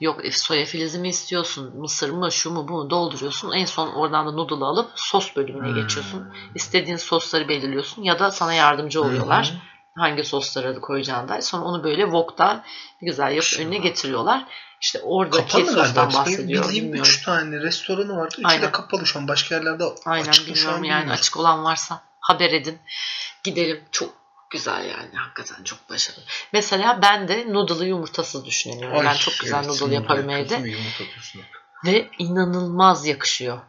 [0.03, 1.77] Yok e, soya filizi mi istiyorsun?
[1.77, 2.31] Mısır mı?
[2.31, 2.67] Şu mu?
[2.67, 2.89] Bu mu?
[2.89, 3.51] Dolduruyorsun.
[3.51, 5.75] En son oradan da noodle alıp sos bölümüne Hmm.
[5.75, 6.27] geçiyorsun.
[6.55, 9.53] İstediğin sosları belirliyorsun ya da sana yardımcı oluyorlar.
[9.97, 11.41] hangi sosları koyacağını dair.
[11.41, 12.63] Sonra onu böyle wok'ta
[13.01, 14.45] güzel yapıp önüne getiriyorlar.
[14.81, 15.83] İşte oradaki Kapalı galiba.
[15.85, 16.63] sostan Benim bahsediyor.
[16.63, 17.09] bildiğim Bilmiyorum.
[17.11, 18.35] 3 tane restoranı vardı.
[18.37, 18.61] Üçü Aynen.
[18.61, 19.27] de kapalı şu an.
[19.27, 21.19] Başka yerlerde Aynen açık mı şu an bilmiyorum yani bilmiyorum.
[21.19, 22.77] açık olan varsa haber edin.
[23.43, 23.83] Gidelim.
[23.91, 24.09] Çok
[24.53, 26.23] güzel yani hakikaten çok başarılı.
[26.53, 28.99] Mesela ben de noodle'ı yumurtasız düşünüyorum.
[28.99, 30.63] ben Ay, çok güzel evet, noodle yaparım evde
[31.85, 33.59] ve inanılmaz yakışıyor.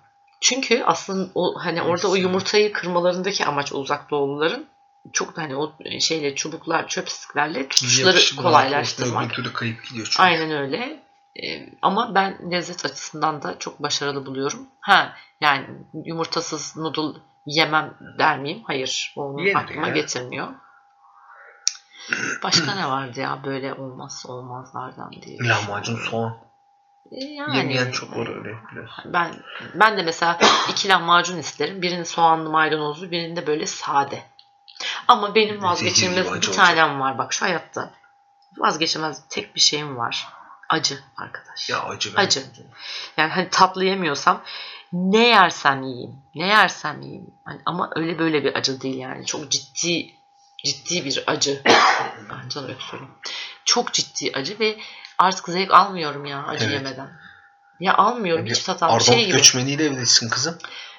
[0.41, 4.67] Çünkü aslında o hani orada o yumurtayı kırmalarındaki amaç uzak doğuluların
[5.13, 9.27] çok hani o şeyle çubuklar, çöpstiklerle tutuşları Yapışık kolaylaştırmak.
[9.27, 10.23] Öbür türlü kayıp gidiyor çünkü.
[10.23, 11.03] Aynen öyle.
[11.43, 14.67] Ee, ama ben lezzet açısından da çok başarılı buluyorum.
[14.81, 15.67] Ha yani
[16.05, 18.63] yumurtasız noodle yemem der miyim?
[18.67, 19.13] Hayır.
[19.17, 19.95] Onu Yenir aklıma ya.
[19.95, 20.49] getirmiyor.
[22.43, 25.39] Başka ne vardı ya böyle olmazsa olmazlardan diye.
[25.39, 26.37] Lahmacun soğan.
[27.13, 29.05] Ee, Yani, Yemeyen çok var öyle biliyorsun.
[29.13, 29.35] Ben
[29.75, 30.39] ben de mesela
[30.71, 31.83] iki lahmacun isterim.
[31.83, 34.23] Birini soğanlı maydanozlu, birini de böyle sade.
[35.09, 37.91] Ama benim vazgeçilmez bir tanem var bak şu hayatta.
[38.59, 40.29] Vazgeçilmez tek bir şeyim var.
[40.69, 41.71] Acı arkadaş.
[41.71, 42.23] Ya acı ben.
[42.25, 42.43] Acı.
[43.17, 44.43] Yani hani tatlı yemiyorsam
[44.93, 46.17] ne yersem yiyeyim.
[46.35, 47.35] Ne yersem yiyeyim.
[47.45, 49.27] Hani ama öyle böyle bir acı değil yani.
[49.27, 50.15] Çok ciddi
[50.65, 51.63] ciddi bir acı.
[52.31, 53.15] Bence öyle söyleyeyim.
[53.65, 54.77] Çok ciddi acı ve
[55.19, 56.75] artık zevk almıyorum ya acı Evet.
[56.75, 57.09] yemeden.
[57.81, 58.87] Ya almıyorum Bir hiç tat al.
[58.87, 59.33] Arnavut Şey gibi.
[59.37, 60.59] göçmeniyle evlisin kızım.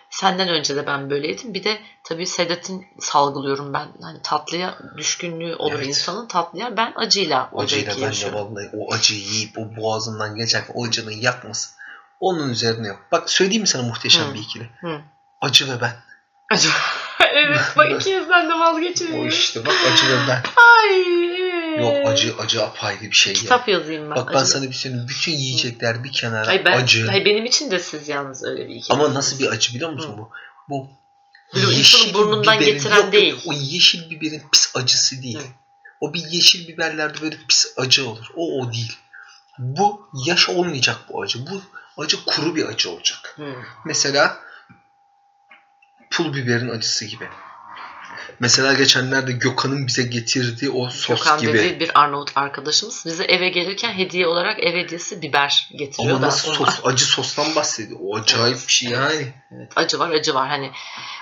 [0.09, 1.53] Senden önce de ben böyleydim.
[1.53, 3.87] Bir de tabii sedatin salgılıyorum ben.
[4.01, 5.87] Hani tatlıya düşkünlüğü olur Evet.
[5.87, 6.77] insanın tatlıya.
[6.77, 8.39] Ben acıyla o Acıyla ben de yaşıyorum.
[8.39, 11.75] vallahi o acıyı yiyip o boğazından geçerken o acının yakması.
[12.19, 12.97] Onun üzerine yap.
[13.11, 14.33] Bak söyleyeyim mi sana muhteşem Hı.
[14.33, 14.69] bir ikili?
[14.81, 15.01] Hı.
[15.41, 15.93] Acı ve ben.
[16.51, 16.69] Acı.
[17.33, 19.27] evet bak ikinizden de O vazgeçemiyorum.
[19.27, 20.43] işte bak acı ve ben.
[20.55, 21.25] Ay.
[21.79, 23.39] Yok acı acı apayrı bir şey ya.
[23.39, 24.15] Kitap yazayım ben.
[24.15, 24.51] Bak ben acı.
[24.51, 25.07] sana bir şey söyleyeyim.
[25.09, 27.11] Bütün yiyecekler bir kenara Ay ben, acı.
[27.11, 28.83] Ay benim için de siz yalnız öyle bir.
[28.89, 30.17] Ama nasıl bir acı biliyor musun Hı.
[30.17, 30.31] bu?
[30.69, 30.89] Bu
[31.53, 33.35] yeşil burnundan biberin- getiren yok, yok, değil.
[33.45, 35.39] O yeşil biberin pis acısı değil.
[35.39, 35.47] Hı.
[36.01, 38.25] O bir yeşil biberlerde böyle pis acı olur.
[38.35, 38.97] O o değil.
[39.59, 41.39] Bu yaş olmayacak bu acı.
[41.47, 41.61] Bu
[42.03, 43.33] acı kuru bir acı olacak.
[43.35, 43.53] Hı.
[43.85, 44.37] Mesela
[46.15, 47.27] pul biberin acısı gibi.
[48.39, 51.53] Mesela geçenlerde Gökhan'ın bize getirdiği o sos Gökhan gibi.
[51.53, 56.53] dediği bir Arnavut arkadaşımız bize eve gelirken hediye olarak ev hediyesi biber getiriyor Ama nasıl
[56.53, 57.99] sos, acı sostan bahsediyor.
[58.03, 59.33] O acayip bir şey yani.
[59.51, 60.49] Evet, acı var acı var.
[60.49, 60.71] Hani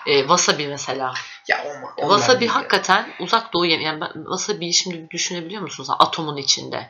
[0.05, 1.13] e, wasabi mesela.
[1.47, 2.55] Ya ama Wasabi değil ya.
[2.55, 3.87] hakikaten uzak doğu yemeği.
[3.87, 5.89] Yani ben wasabi'yi şimdi düşünebiliyor musunuz?
[5.99, 6.89] Atomun içinde.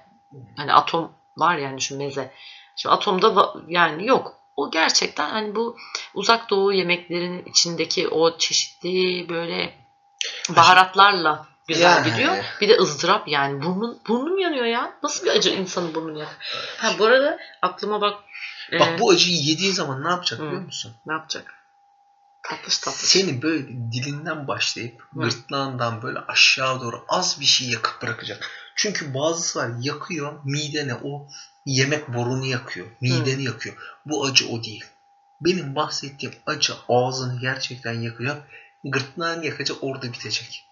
[0.57, 2.31] Hani atom var yani şu meze.
[2.75, 4.42] Şimdi atomda yani yok.
[4.55, 5.77] O gerçekten hani bu
[6.13, 9.73] uzak doğu yemeklerinin içindeki o çeşitli böyle
[10.49, 12.09] baharatlarla güzel Yani.
[12.09, 12.35] gidiyor.
[12.61, 13.63] Bir de ızdırap yani.
[13.63, 14.93] Burnun, burnum yanıyor ya.
[15.03, 16.37] Nasıl bir acı insanın burnunu yanıyor?
[16.77, 18.19] Ha bu arada aklıma bak.
[18.71, 20.43] e, Bak bu acıyı yediği zaman ne yapacak Hı.
[20.45, 20.95] biliyor musun?
[21.05, 21.53] ne yapacak?
[22.49, 23.09] Tatlış tatlış.
[23.11, 25.19] Seni böyle dilinden başlayıp Hı.
[25.19, 28.49] gırtlağından böyle aşağı doğru az bir şey yakıp bırakacak.
[28.75, 31.27] Çünkü bazısı var yakıyor midene o
[31.65, 32.88] yemek borunu yakıyor.
[33.02, 33.76] Mideni yakıyor.
[34.06, 34.86] Bu acı o değil.
[35.41, 38.47] Benim bahsettiğim acı ağzını gerçekten yakacak.
[38.84, 40.65] Gırtlağını yakacak orada bitecek.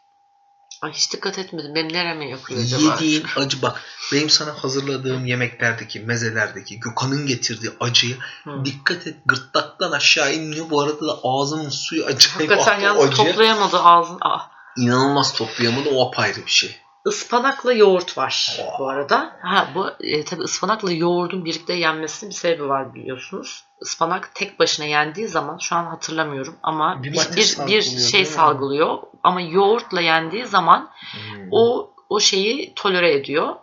[0.82, 1.76] Ay hiç dikkat etmedim.
[1.76, 2.82] Benim nereme yakıyor acaba?
[2.82, 3.82] Yediğin acı bak
[4.14, 8.66] benim sana hazırladığım yemeklerdeki mezelerdeki Gökhan'ın getirdiği acıyı Hı.
[8.66, 10.70] dikkat et gırtlaktan aşağı inmiyor.
[10.70, 13.18] Bu arada da ağzımın suyu acayip Hakikaten yalnız acı.
[13.18, 14.18] toplayamadı ağzını.
[14.22, 14.40] Aa,
[14.78, 16.78] İnanılmaz toplayamadı o apayrı bir şey.
[17.08, 18.80] Ispanakla yoğurt var Aa.
[18.80, 19.36] bu arada.
[19.42, 23.64] Ha bu e, tabii ıspanakla yoğurdun birlikte yenmesinin bir sebebi var biliyorsunuz.
[23.82, 28.26] Ispanak tek başına yendiği zaman şu an hatırlamıyorum ama Bir bir, bir, bir şey mi?
[28.28, 31.48] salgılıyor ama yoğurtla yendiği zaman Hmm.
[31.52, 33.56] o o şeyi tolere ediyor.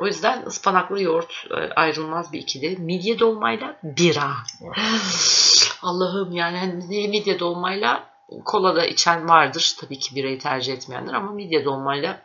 [0.00, 2.76] O yüzden ıspanaklı yoğurt e, ayrılmaz bir ikili.
[2.76, 4.30] Midye dolmayla bira.
[5.82, 8.02] Allah'ım yani hani midye dolmayla
[8.44, 9.74] kola da içen vardır.
[9.80, 12.22] Tabii ki birayı tercih etmeyenler ama midye dolmayla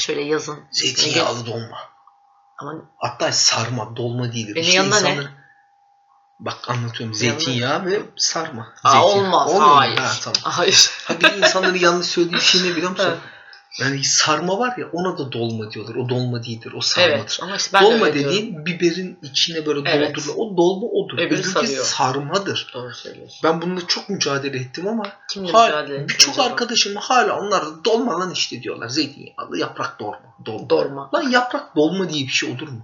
[0.00, 0.58] şöyle yazın.
[0.70, 1.78] Zeytinyağlı dolma.
[2.58, 4.54] Ama Hatta sarma dolma değildir.
[4.54, 5.28] Benim yanına ne?
[6.40, 7.14] Bak anlatıyorum.
[7.14, 8.74] Zeytinyağı ve sarma.
[8.84, 9.50] Aa, Zeytin- olmaz.
[9.50, 9.76] Olmuyor mu?
[9.76, 9.98] Hayır.
[9.98, 10.40] Ha, tamam.
[10.42, 10.90] Hayır.
[11.04, 13.04] Ha bir de insanların yanlış söylediği şey ne biliyor musun?
[13.08, 13.18] Evet.
[13.80, 15.94] Yani sarma var ya ona da dolma diyorlar.
[15.94, 16.72] O dolma değildir.
[16.76, 17.18] O sarmadır.
[17.18, 17.38] evet.
[17.42, 18.30] Ama işte ben de dolma diyorum.
[18.30, 20.16] dediğin biberin içine böyle Evet.
[20.16, 21.14] doldurulan o dolma odur.
[21.18, 21.84] Öbürü Öbürü sarıyor.
[21.84, 22.70] sarmadır.
[22.74, 23.38] Doğru söylüyorsun.
[23.44, 28.30] Ben bununla çok mücadele ettim ama Kimle hala- birçok arkadaşım hala onlar da dolma lan
[28.30, 28.88] işte diyorlar.
[28.88, 30.20] Zeytinyağlı yaprak dolma.
[30.46, 30.70] dolma.
[30.70, 31.10] Dolma.
[31.14, 32.80] Lan yaprak dolma diye bir şey olur mu?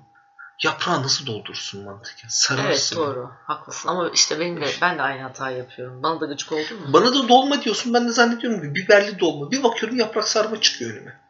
[0.65, 2.21] Yaprağı nasıl doldurursun mantıken?
[2.29, 2.97] Evet Sararsın.
[2.97, 3.31] doğru.
[3.47, 6.03] Haklısın ama işte benim de ben de aynı hatayı yapıyorum.
[6.03, 6.93] Bana da gıcık oldu mu?
[6.93, 7.95] Bana da dolma diyorsun.
[7.95, 9.51] Ben de zannediyorum ki biberli dolma.
[9.51, 11.21] Bir bakıyorum yaprak sarma çıkıyor önüme.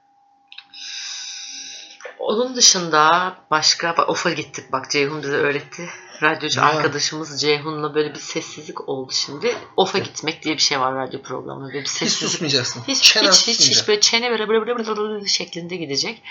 [2.18, 5.88] Onun dışında başka bak Of'a gittik bak Ceyhun bize öğretti.
[6.22, 6.66] Radyocu Ya.
[6.66, 9.56] arkadaşımız Ceyhun'la böyle bir sessizlik oldu şimdi.
[9.76, 11.64] Of'a gitmek diye bir şey var radyo programı.
[11.66, 12.30] Böyle bir Hiç sessizlik.
[12.30, 12.82] susmayacaksın.
[12.88, 16.22] Hiç Çenen hiç, hiç, hiç böyle çene böyle böyle böyle şeklinde gidecek.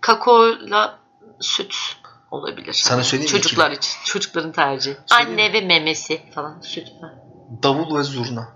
[0.00, 0.98] Kakaoyla
[1.40, 1.74] süt
[2.30, 2.72] olabilir.
[2.72, 3.42] Sana söyleyeyim mi?
[3.42, 3.92] Çocuklar için.
[4.04, 4.96] Çocukların tercihi.
[5.06, 6.88] Söyleyeyim Anne ve memesi falan süt.
[7.00, 7.14] Ha.
[7.62, 8.48] Davul ve zurna.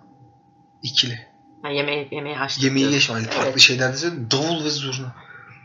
[0.83, 1.27] İkili.
[1.63, 2.65] Ha, yemeği, yemeği haşlı.
[2.65, 3.15] Yemeği geçme.
[3.15, 3.61] Hani farklı Evet.
[3.61, 4.31] şeyler de.
[4.31, 5.13] Davul ve zurna.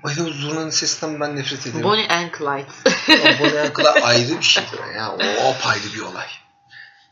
[0.03, 1.83] Ay o zurnanın sesinden ben nefret ediyorum.
[1.83, 3.35] Bonnie and Clyde.
[3.35, 4.79] Abone kadar ayrı bir şeydir.
[4.95, 5.11] Ya.
[5.11, 6.27] O apayrı bir olay.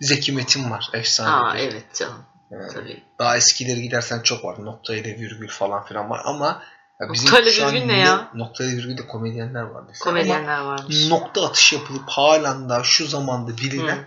[0.01, 0.89] Zeki Metin var.
[0.93, 1.29] Efsane.
[1.29, 2.25] Aa evet canım.
[2.51, 2.71] Evet.
[2.73, 3.03] Tabii.
[3.19, 4.65] Daha eskileri gidersen çok var.
[4.65, 6.63] Nokta ile virgül falan filan var ama
[7.01, 8.31] ya bizim Nokta ile şu an virgül ne ya?
[8.33, 9.83] Nokta ile virgülde komedyenler var.
[9.87, 10.03] mesela.
[10.03, 11.05] Komedyenler varmış.
[11.05, 14.05] Ama nokta atış yapılıp halen daha şu zamanda bilinen Hı.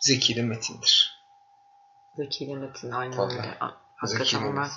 [0.00, 1.18] Zeki ile Metin'dir.
[2.16, 3.58] Zeki ile Metin aynen öyle.
[3.96, 4.68] Hakikaten onlar.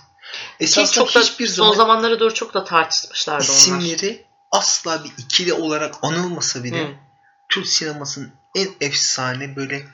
[0.60, 3.58] Esasında çok da hiçbir son zaman zamanlara doğru çok da tartışmışlardı onlar.
[3.58, 6.94] isimleri asla bir ikili olarak anılmasa bile Hı.
[7.50, 9.86] Türk sinemasının en efsane böyle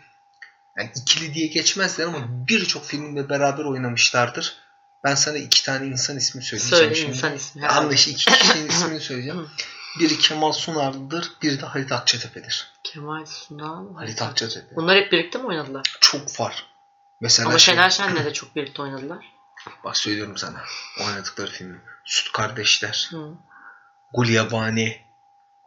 [0.77, 4.66] yani ikili diye geçmezler ama birçok filmde beraber oynamışlardır.
[5.07, 7.11] Ben sana iki tane insan ismi söyleyeceğim Söyle şimdi.
[7.17, 7.67] insan ismi.
[7.67, 9.49] Anlaş iki kişinin ismini söyleyeceğim.
[9.99, 12.71] Biri Kemal Sunar'dır, biri de Halit Akçatepe'dir.
[12.83, 13.95] Kemal Sunal.
[13.95, 14.75] Halit Akçatepe.
[14.75, 15.97] Bunlar hep birlikte mi oynadılar?
[16.01, 16.65] Çok var.
[17.21, 19.25] Mesela Ama şey, Şener Şen'le de çok birlikte oynadılar.
[19.83, 20.61] bak söylüyorum sana.
[21.05, 21.81] Oynadıkları film.
[22.05, 23.31] Süt Kardeşler, Hı.
[24.13, 25.01] Gulyabani,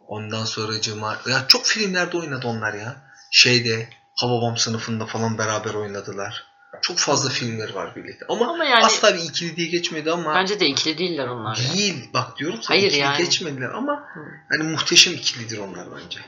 [0.07, 1.19] ondan sonra Cema.
[1.27, 2.97] Ya çok filmlerde oynadı onlar ya.
[3.31, 6.50] Şeyde Hababam sınıfında falan beraber oynadılar.
[6.83, 8.27] Çok fazla filmleri var birlikte.
[8.29, 11.57] Ama, Ama yani asla bir ikili diye geçmedi ama bence de ikili değiller onlar.
[11.77, 12.11] değil.
[12.15, 13.19] Bak diyorum sana Hayır ikili yani.
[13.19, 14.21] geçmediler ama Hı.
[14.49, 16.21] hani muhteşem ikilidir onlar bence.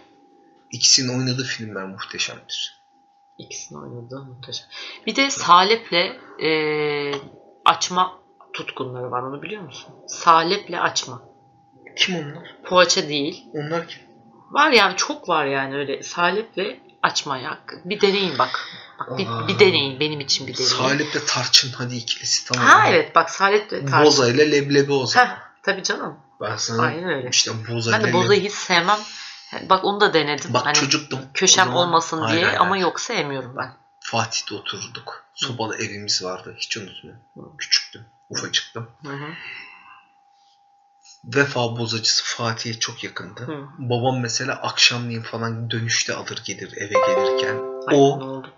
[0.73, 2.83] İkisinin oynadığı filmler muhteşemdir.
[3.39, 4.67] İkisini oynadı muhteşem.
[5.07, 6.13] Bir de Salep'le
[6.45, 6.51] e,
[7.65, 8.19] açma
[8.53, 9.95] tutkunları var onu biliyor musun?
[10.09, 11.23] Salep'le açma.
[11.99, 12.57] Kim onlar?
[12.65, 13.45] Poğaça değil.
[13.53, 14.03] Onlar kim?
[14.51, 17.59] Var yani çok var yani öyle Salep'le açma ya.
[17.85, 18.69] Bir deneyin bak.
[19.19, 19.49] Bir, Aa.
[19.49, 20.71] bir deneyin benim için bir deneyin.
[20.75, 22.69] Salip'le Tarçın hadi ikilisi tamam.
[22.69, 24.07] Ha evet bak Salep'le tarz.
[24.07, 25.27] Boza ile Leblebi o zaman.
[25.27, 26.17] Heh, tabii canım.
[26.41, 27.29] Ben sana Aynen öyle.
[27.31, 28.99] işte Boza Ben de bozayı hiç sevmem.
[29.71, 30.55] Bak onu da denedim.
[30.55, 31.21] Bak hani çocuktum.
[31.35, 33.73] köşem zaman- olmasın Hayır, diye hayır, ama yok sevmiyorum ben.
[34.01, 35.25] Fatih'te oturduk.
[35.35, 36.55] Sobalı evimiz vardı.
[36.59, 37.57] Hiç unutmuyorum.
[37.59, 38.05] Küçüktüm.
[38.31, 38.89] Ufacıktım.
[39.03, 39.27] Hı hı.
[41.25, 43.41] Vefa bozacısı Fatih'e çok yakındı.
[43.41, 43.67] Hı.
[43.79, 47.57] Babam mesela akşamleyin falan dönüşte alır gelir eve gelirken.
[47.87, 48.53] Ay, O ne oldu?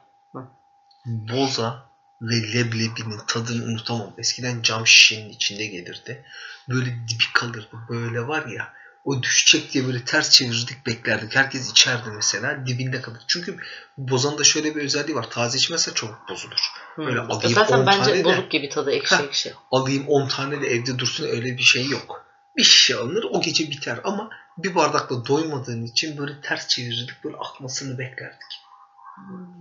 [1.07, 1.87] Boza
[2.23, 4.15] ve leblebinin tadını unutamam.
[4.19, 6.25] Eskiden cam şişenin içinde gelirdi.
[6.69, 7.77] Böyle dibi kalırdı.
[7.89, 8.73] Böyle var ya
[9.05, 11.37] o düşecek diye böyle ters çevirirdik beklerdik.
[11.37, 13.23] Herkes içerdi mesela dibinde kalır.
[13.27, 13.57] Çünkü
[13.99, 15.31] bozanın da şöyle bir özelliği var.
[15.31, 16.61] Taze içmezse çabuk bozulur.
[16.97, 17.03] Hı.
[17.07, 19.21] Böyle alayım Zaten 10 bence tane de- bozuk gibi tadı ekşi Heh.
[19.25, 19.53] ekşi.
[19.71, 22.27] Alayım 10 tane de evde dursun öyle bir şey yok.
[22.57, 27.25] Bir şişe alınır o gece biter ama bir bardakla doymadığın için böyle ters çevirirdik.
[27.25, 28.61] Böyle akmasını beklerdik.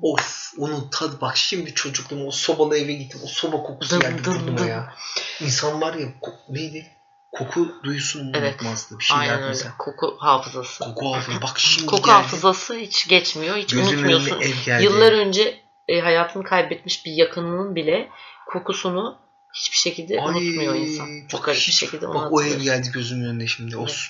[0.02, 3.20] Of onun tadı bak şimdi çocukluğum o sobalı eve gittim.
[3.24, 4.94] O soba kokusu geldi burnuma ya.
[5.42, 6.88] İnsan var ya ko- neydi?
[7.32, 8.54] Koku duyusunu Evet.
[8.54, 9.00] unutmazdı.
[9.00, 9.48] Bir şey Aynen öyle.
[9.48, 9.74] mesela.
[9.78, 10.84] Koku hafızası.
[10.84, 11.42] Koku hafızası.
[11.42, 12.12] Bak şimdi Koku geldi.
[12.12, 13.58] hafızası hiç geçmiyor.
[13.58, 14.42] Hiç Gözümün unutmuyorsun.
[14.68, 14.84] önüne.
[14.84, 18.10] Yıllar önce e, hayatını kaybetmiş bir yakınının bile
[18.48, 19.18] kokusunu
[19.56, 21.08] hiçbir şekilde Ay, unutmuyor insan.
[21.28, 23.78] Çok garip bir şekilde Bak o ev geldi gözümün önünde şimdi.
[23.78, 23.90] O Evet.
[23.92, 24.10] Of.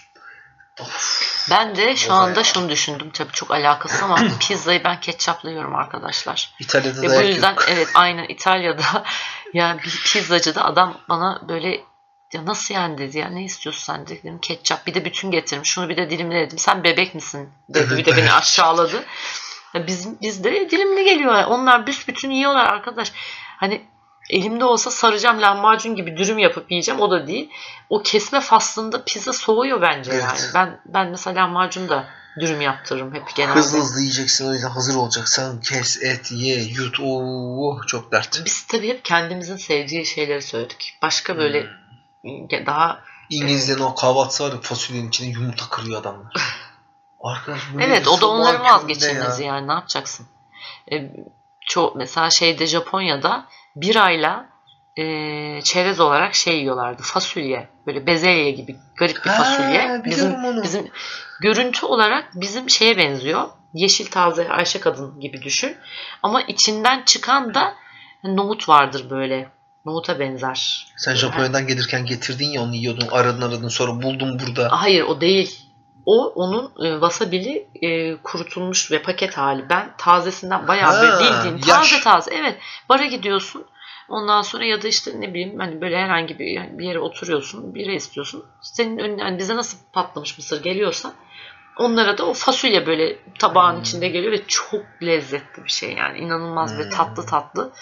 [1.50, 2.44] Ben de şu Boza anda ya.
[2.44, 3.10] şunu düşündüm.
[3.14, 6.54] Tabii çok alakası ama pizzayı ben ketçapla yiyorum arkadaşlar.
[6.60, 7.66] İtalya'da Ve bu yüzden yok.
[7.68, 8.84] evet aynen İtalya'da
[9.54, 11.84] yani bir pizzacıda adam bana böyle
[12.34, 14.20] ya nasıl yani dedi ya ne istiyorsun sen dedi.
[14.24, 17.98] dedim ketçap bir de bütün getirmiş şunu bir de dilimle dedim sen bebek misin dedi
[17.98, 19.04] bir de beni aşağıladı.
[19.74, 23.12] Ya bizim bizde dilimli geliyor onlar büsbütün yiyorlar arkadaş.
[23.58, 23.82] Hani
[24.30, 27.50] elimde olsa saracağım lahmacun gibi dürüm yapıp yiyeceğim o da değil.
[27.90, 30.24] O kesme faslında pizza soğuyor bence Evet.
[30.24, 30.40] yani.
[30.54, 32.06] Ben ben mesela lahmacun da
[32.40, 33.60] dürüm yaptırırım hep genelde.
[33.60, 35.62] Hızlı hızlı yiyeceksin o yüzden hazır olacaksın.
[35.62, 37.00] Kes, et, ye, yut.
[37.00, 38.42] Oo, çok dert.
[38.46, 40.98] Biz tabii hep kendimizin sevdiği şeyleri söyledik.
[41.02, 41.66] Başka böyle
[42.22, 42.66] Hmm.
[42.66, 46.34] daha İngilizlerin o kahvaltısı var ya fasulyenin içine yumurta kırıyor adamlar.
[47.24, 50.28] Arkadaş böyle evet o da onların vazgeçilmezi yani ne yapacaksın?
[50.92, 51.12] E,
[51.62, 54.46] çok mesela şeyde Japonya'da birayla
[54.98, 55.04] e,
[55.64, 60.64] çerez olarak şey yiyorlardı fasulye böyle bezelye gibi garip bir Ha, fasulye bizim biliyorum onu.
[60.64, 60.88] bizim
[61.42, 65.76] görüntü olarak bizim şeye benziyor yeşil taze Ayşe kadın gibi düşün
[66.24, 67.74] ama içinden çıkan da
[68.24, 69.48] nohut vardır böyle
[69.86, 74.68] nohuta benzer Sen Japonya'dan gelirken getirdin ya onu yiyordun aradın aradın sonra buldum burada.
[74.72, 75.60] Hayır o değil.
[76.06, 79.70] O onun e, wasabili e, kurutulmuş ve paket hali.
[79.70, 81.92] Ben tazesinden bayağı böyle bildiğin yaş.
[81.92, 82.36] taze taze.
[82.36, 82.58] Evet.
[82.90, 83.66] Bara gidiyorsun.
[84.10, 87.76] Ondan sonra ya da işte ne bileyim hani böyle herhangi bir, yani bir yere oturuyorsun,
[87.76, 88.46] bira istiyorsun.
[88.62, 91.14] Senin önüne hani bize nasıl patlamış mısır geliyorsa
[91.78, 93.82] onlara da o fasulye böyle tabağın Hmm.
[93.82, 96.90] içinde geliyor ve çok lezzetli bir şey yani inanılmaz Hmm.
[96.90, 97.74] tatlı tatlı.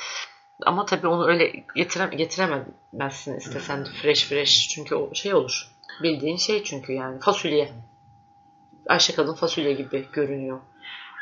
[0.65, 5.67] Ama tabii onu öyle getire, getiremezsin istesen de fresh fresh çünkü o şey olur.
[6.03, 7.71] Bildiğin şey çünkü yani fasulye.
[8.89, 10.59] Ayşe kadın fasulye gibi görünüyor.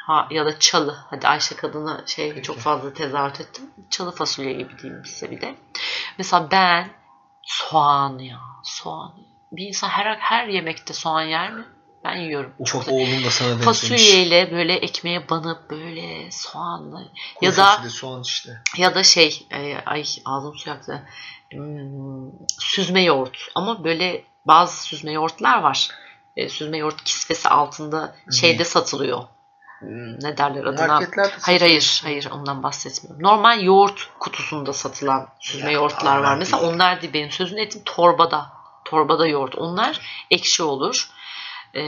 [0.08, 0.98] Ha, ya da çalı.
[1.10, 2.42] Hadi Ayşe kadına şey Peki.
[2.44, 3.64] çok fazla tezahürat ettim.
[3.90, 5.56] Çalı fasulye gibi diyeyim size bir de.
[6.18, 6.90] Mesela ben
[7.44, 8.40] soğan ya.
[8.64, 9.14] Soğan.
[9.52, 11.66] Bir insan her her yemekte soğan yer mi?
[12.04, 12.54] Ben yiyorum.
[12.60, 13.66] Ufak oğlum da sana benzemiş.
[13.66, 16.98] Fasulyeyle böyle ekmeğe banıp böyle soğanla
[17.36, 18.62] Kuru ya da soğan işte.
[18.78, 21.08] ya da şey e, ay ağzım su yaktı.
[21.52, 25.90] Hmm, süzme yoğurt ama böyle bazı süzme yoğurtlar var.
[26.36, 29.24] E, süzme yoğurt kisvesi altında şeyde satılıyor.
[29.80, 30.88] Hmm, ne derler adına?
[30.88, 33.24] Marketlerde Hayır hayır hayır ondan bahsetmiyorum.
[33.24, 36.38] Normal yoğurt kutusunda satılan süzme Ya, yoğurtlar var.
[36.38, 38.46] Mesela onlar değil benim sözünü ettiğim torbada.
[38.86, 39.56] Torbada yoğurt.
[39.56, 41.10] Onlar ekşi olur.
[41.74, 41.82] E,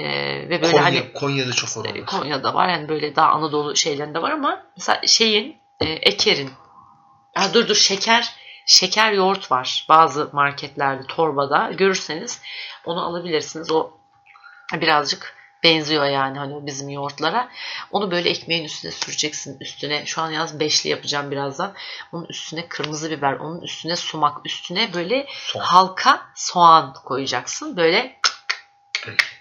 [0.50, 2.06] ve böyle Konya, hani Konya'da çok var onlar.
[2.06, 6.52] Konya'da var yani böyle daha Anadolu şeylerinde var ama mesela şeyin e, Eker'in
[7.36, 8.34] ha, dur dur şeker
[8.66, 12.42] şeker yoğurt var bazı marketlerde torbada görürseniz
[12.86, 13.92] onu alabilirsiniz o
[14.74, 17.50] birazcık benziyor yani hani bizim yoğurtlara
[17.92, 21.74] onu böyle ekmeğin üstüne süreceksin üstüne şu an yalnız beşli yapacağım birazdan
[22.12, 25.64] onun üstüne kırmızı biber onun üstüne sumak üstüne böyle Soğan.
[25.66, 28.22] halka soğan koyacaksın böyle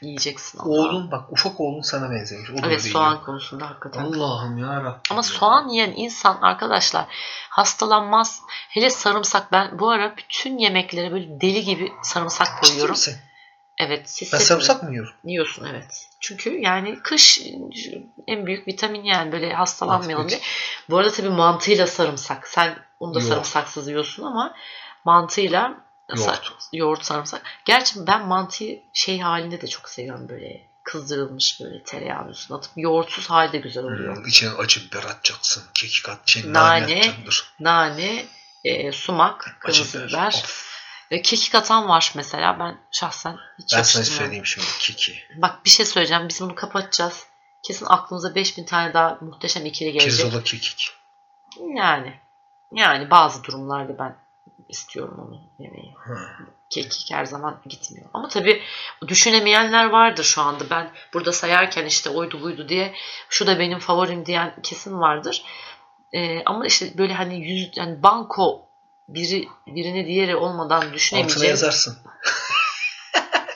[0.02, 0.72] yiyeceksin Allah'ım.
[0.72, 2.50] Oğlum bak ufak oğlum sana benzemiş.
[2.50, 3.24] O Evet soğan yiyor.
[3.24, 4.04] konusunda hakikaten.
[4.04, 7.06] Allah'ım ya Ama soğan yiyen insan arkadaşlar
[7.50, 8.42] hastalanmaz.
[8.68, 12.96] Hele sarımsak ben bu ara bütün yemeklere böyle deli gibi sarımsak koyuyorum.
[13.80, 14.46] Evet Ben hissetmiyorum.
[14.46, 15.12] sarımsak mı yiyorum?
[15.24, 16.08] Yiyorsun evet.
[16.20, 17.40] Çünkü yani kış
[18.26, 20.40] en büyük vitamin yani böyle hastalanmayalım diye.
[20.90, 22.48] Bu arada tabii mantıyla sarımsak.
[22.48, 23.28] Sen onu da Yok.
[23.28, 24.54] sarımsaksız yiyorsun ama
[25.04, 25.74] mantıyla
[26.16, 26.52] Yoğurt.
[26.72, 27.42] yoğurt sarımsak.
[27.64, 33.30] Gerçi ben mantıyı şey halinde de çok seviyorum böyle kızdırılmış böyle tereyağın üstüne atıp yoğurtsuz
[33.30, 34.16] hali de güzel oluyor.
[34.16, 35.62] Hmm, içine acı biber atacaksın.
[35.74, 36.18] Kekik at.
[36.28, 36.52] Şey, Nane.
[36.82, 37.46] nane atacaksın.
[37.60, 38.24] Nane,
[38.64, 40.08] e, sumak, kırmızı biber.
[40.08, 40.26] biber.
[40.44, 40.69] Of.
[41.12, 42.58] Ve kekik atan var mesela.
[42.58, 45.18] Ben şahsen hiç Ben sana söyleyeyim şimdi keki.
[45.36, 46.28] Bak bir şey söyleyeceğim.
[46.28, 47.26] Biz bunu kapatacağız.
[47.62, 50.24] Kesin aklımıza 5000 tane daha muhteşem ikili gelecek.
[50.24, 50.90] Pirzola kekik.
[51.76, 52.20] Yani.
[52.72, 54.16] Yani bazı durumlarda ben
[54.68, 55.94] istiyorum onu yemeyi.
[55.98, 56.14] Ha.
[56.70, 58.10] Kekik her zaman gitmiyor.
[58.14, 58.62] Ama tabii
[59.08, 60.70] düşünemeyenler vardır şu anda.
[60.70, 62.94] Ben burada sayarken işte oydu buydu diye
[63.28, 65.44] şu da benim favorim diyen kesin vardır.
[66.12, 68.69] Ee, ama işte böyle hani yüz yani banko
[69.14, 71.50] biri birini diğeri olmadan Altına düşünemeyeceğim.
[71.50, 71.98] yazarsın.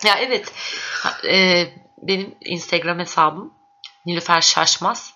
[0.05, 0.53] Ya evet.
[1.25, 1.67] E,
[2.03, 3.55] benim Instagram hesabım
[4.07, 5.15] Nilüfer Şaşmaz.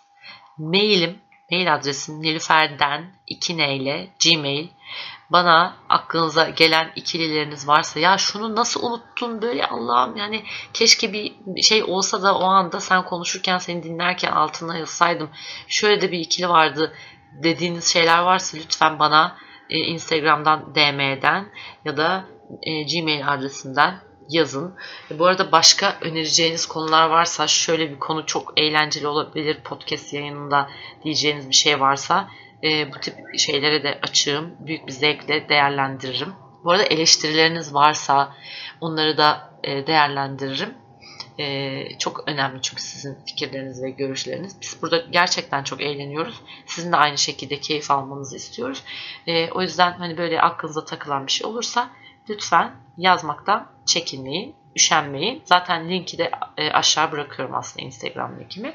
[0.58, 1.18] Mailim,
[1.50, 4.68] mail adresim nilüferden 2 neyle gmail.
[5.30, 11.62] Bana aklınıza gelen ikilileriniz varsa ya şunu nasıl unuttun böyle Allah'ım yani keşke bir bir
[11.62, 15.30] şey olsa da o anda sen konuşurken seni dinlerken altına yazsaydım.
[15.68, 16.94] Şöyle de bir ikili vardı
[17.32, 19.36] dediğiniz şeyler varsa lütfen bana
[19.70, 21.48] e, Instagram'dan DM'den
[21.84, 22.24] ya da
[22.62, 23.94] e, Gmail adresinden
[24.28, 24.74] yazın.
[25.10, 30.68] E, Bu arada başka önereceğiniz konular varsa şöyle bir konu çok eğlenceli olabilir podcast yayınında
[31.04, 32.28] diyeceğiniz bir şey varsa
[32.64, 34.54] e, bu tip şeylere de açığım.
[34.60, 36.32] Büyük bir zevkle değerlendiririm.
[36.64, 38.34] Bu arada eleştirileriniz varsa
[38.80, 40.74] onları da e, değerlendiririm.
[41.38, 44.60] E, çok önemli çünkü sizin fikirleriniz ve görüşleriniz.
[44.60, 46.40] Biz burada gerçekten çok eğleniyoruz.
[46.66, 48.82] Sizin de aynı şekilde keyif almanızı istiyoruz.
[49.26, 51.90] E, o yüzden hani böyle aklınıza takılan bir şey olursa
[52.30, 55.42] lütfen yazmaktan çekinmeyin, üşenmeyin.
[55.44, 58.74] Zaten linki de e, aşağı bırakıyorum aslında Instagram linkimi.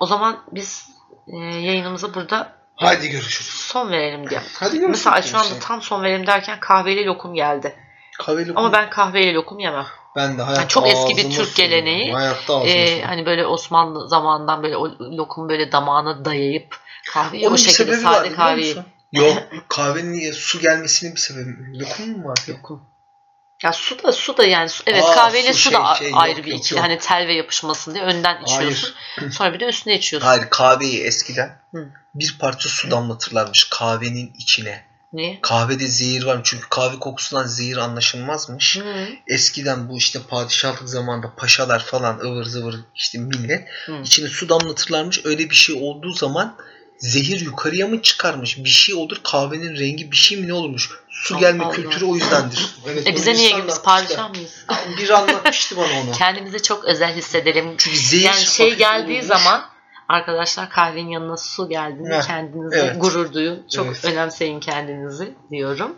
[0.00, 0.90] O zaman biz
[1.28, 3.50] e, yayınımıza burada Hadi görüşürüz.
[3.50, 4.40] son verelim diye.
[4.54, 4.88] Hadi görüşürüz.
[4.88, 7.74] Mesela şu anda tam son verelim derken kahveli lokum geldi.
[8.18, 9.86] Kahveli Ama ben kahveli lokum yemem.
[10.16, 12.12] ben de hayatta Yani çok eski bir Türk geleneği.
[12.12, 13.08] Hayatta sürüyorum.
[13.08, 16.76] hani böyle Osmanlı zamanından böyle o lokumu böyle damağına dayayıp
[17.12, 18.76] kahveyi Onun o şekilde var sade kahveyi.
[19.12, 21.80] Yok kahvenin su gelmesinin bir sebebi.
[21.80, 22.38] Lokum mu var?
[22.48, 22.82] Lokum.
[23.62, 26.18] Ya su da su da yani su, evet Aa, kahveyle su, su da şey, şey,
[26.18, 26.80] ayrı yok, bir ikili.
[26.80, 28.94] Hani tel ve yapışmasın diye önden içiyorsun.
[29.30, 30.28] Sonra bir de üstüne içiyorsun.
[30.28, 31.88] Hayır kahveyi eskiden Hı.
[32.14, 34.84] bir parça su damlatırlarmış kahvenin içine.
[35.14, 35.38] Niye?
[35.42, 38.76] Kahvede zehir var çünkü kahve kokusundan zehir anlaşılmazmış.
[38.78, 39.06] Hı.
[39.26, 43.92] Eskiden bu işte padişahlık zamanında paşalar falan ıvır zıvır işte millet Hı.
[44.04, 45.20] içine su damlatırlarmış.
[45.24, 46.56] Öyle bir şey olduğu zaman
[46.98, 48.58] zehir yukarıya mı çıkarmış?
[48.58, 50.90] Bir şey olur kahvenin rengi bir şey mi ne olurmuş?
[51.10, 51.72] Su Allah gelme Allah.
[51.72, 52.66] kültürü o yüzdendir.
[52.88, 53.82] Evet, E bize niye anlatmıştı.
[53.82, 54.64] padişah mıyız?
[54.98, 56.12] Biri anlatmıştı bana onu.
[56.12, 57.74] Kendimizi çok özel hissedelim.
[57.78, 59.26] Çünkü zehir Yani şey geldiği olmuş.
[59.26, 59.64] zaman
[60.08, 63.00] Arkadaşlar kahvenin yanına su geldiğinde Heh, kendinize evet.
[63.00, 63.66] gurur duyun.
[63.76, 64.04] Çok Evet.
[64.04, 65.96] önemseyin kendinizi diyorum.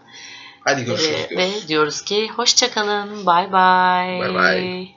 [0.64, 1.26] Hadi görüşürüz.
[1.30, 3.26] Ee, ve diyoruz ki hoşçakalın.
[3.26, 4.20] Bay bay.
[4.20, 4.88] Bay bay.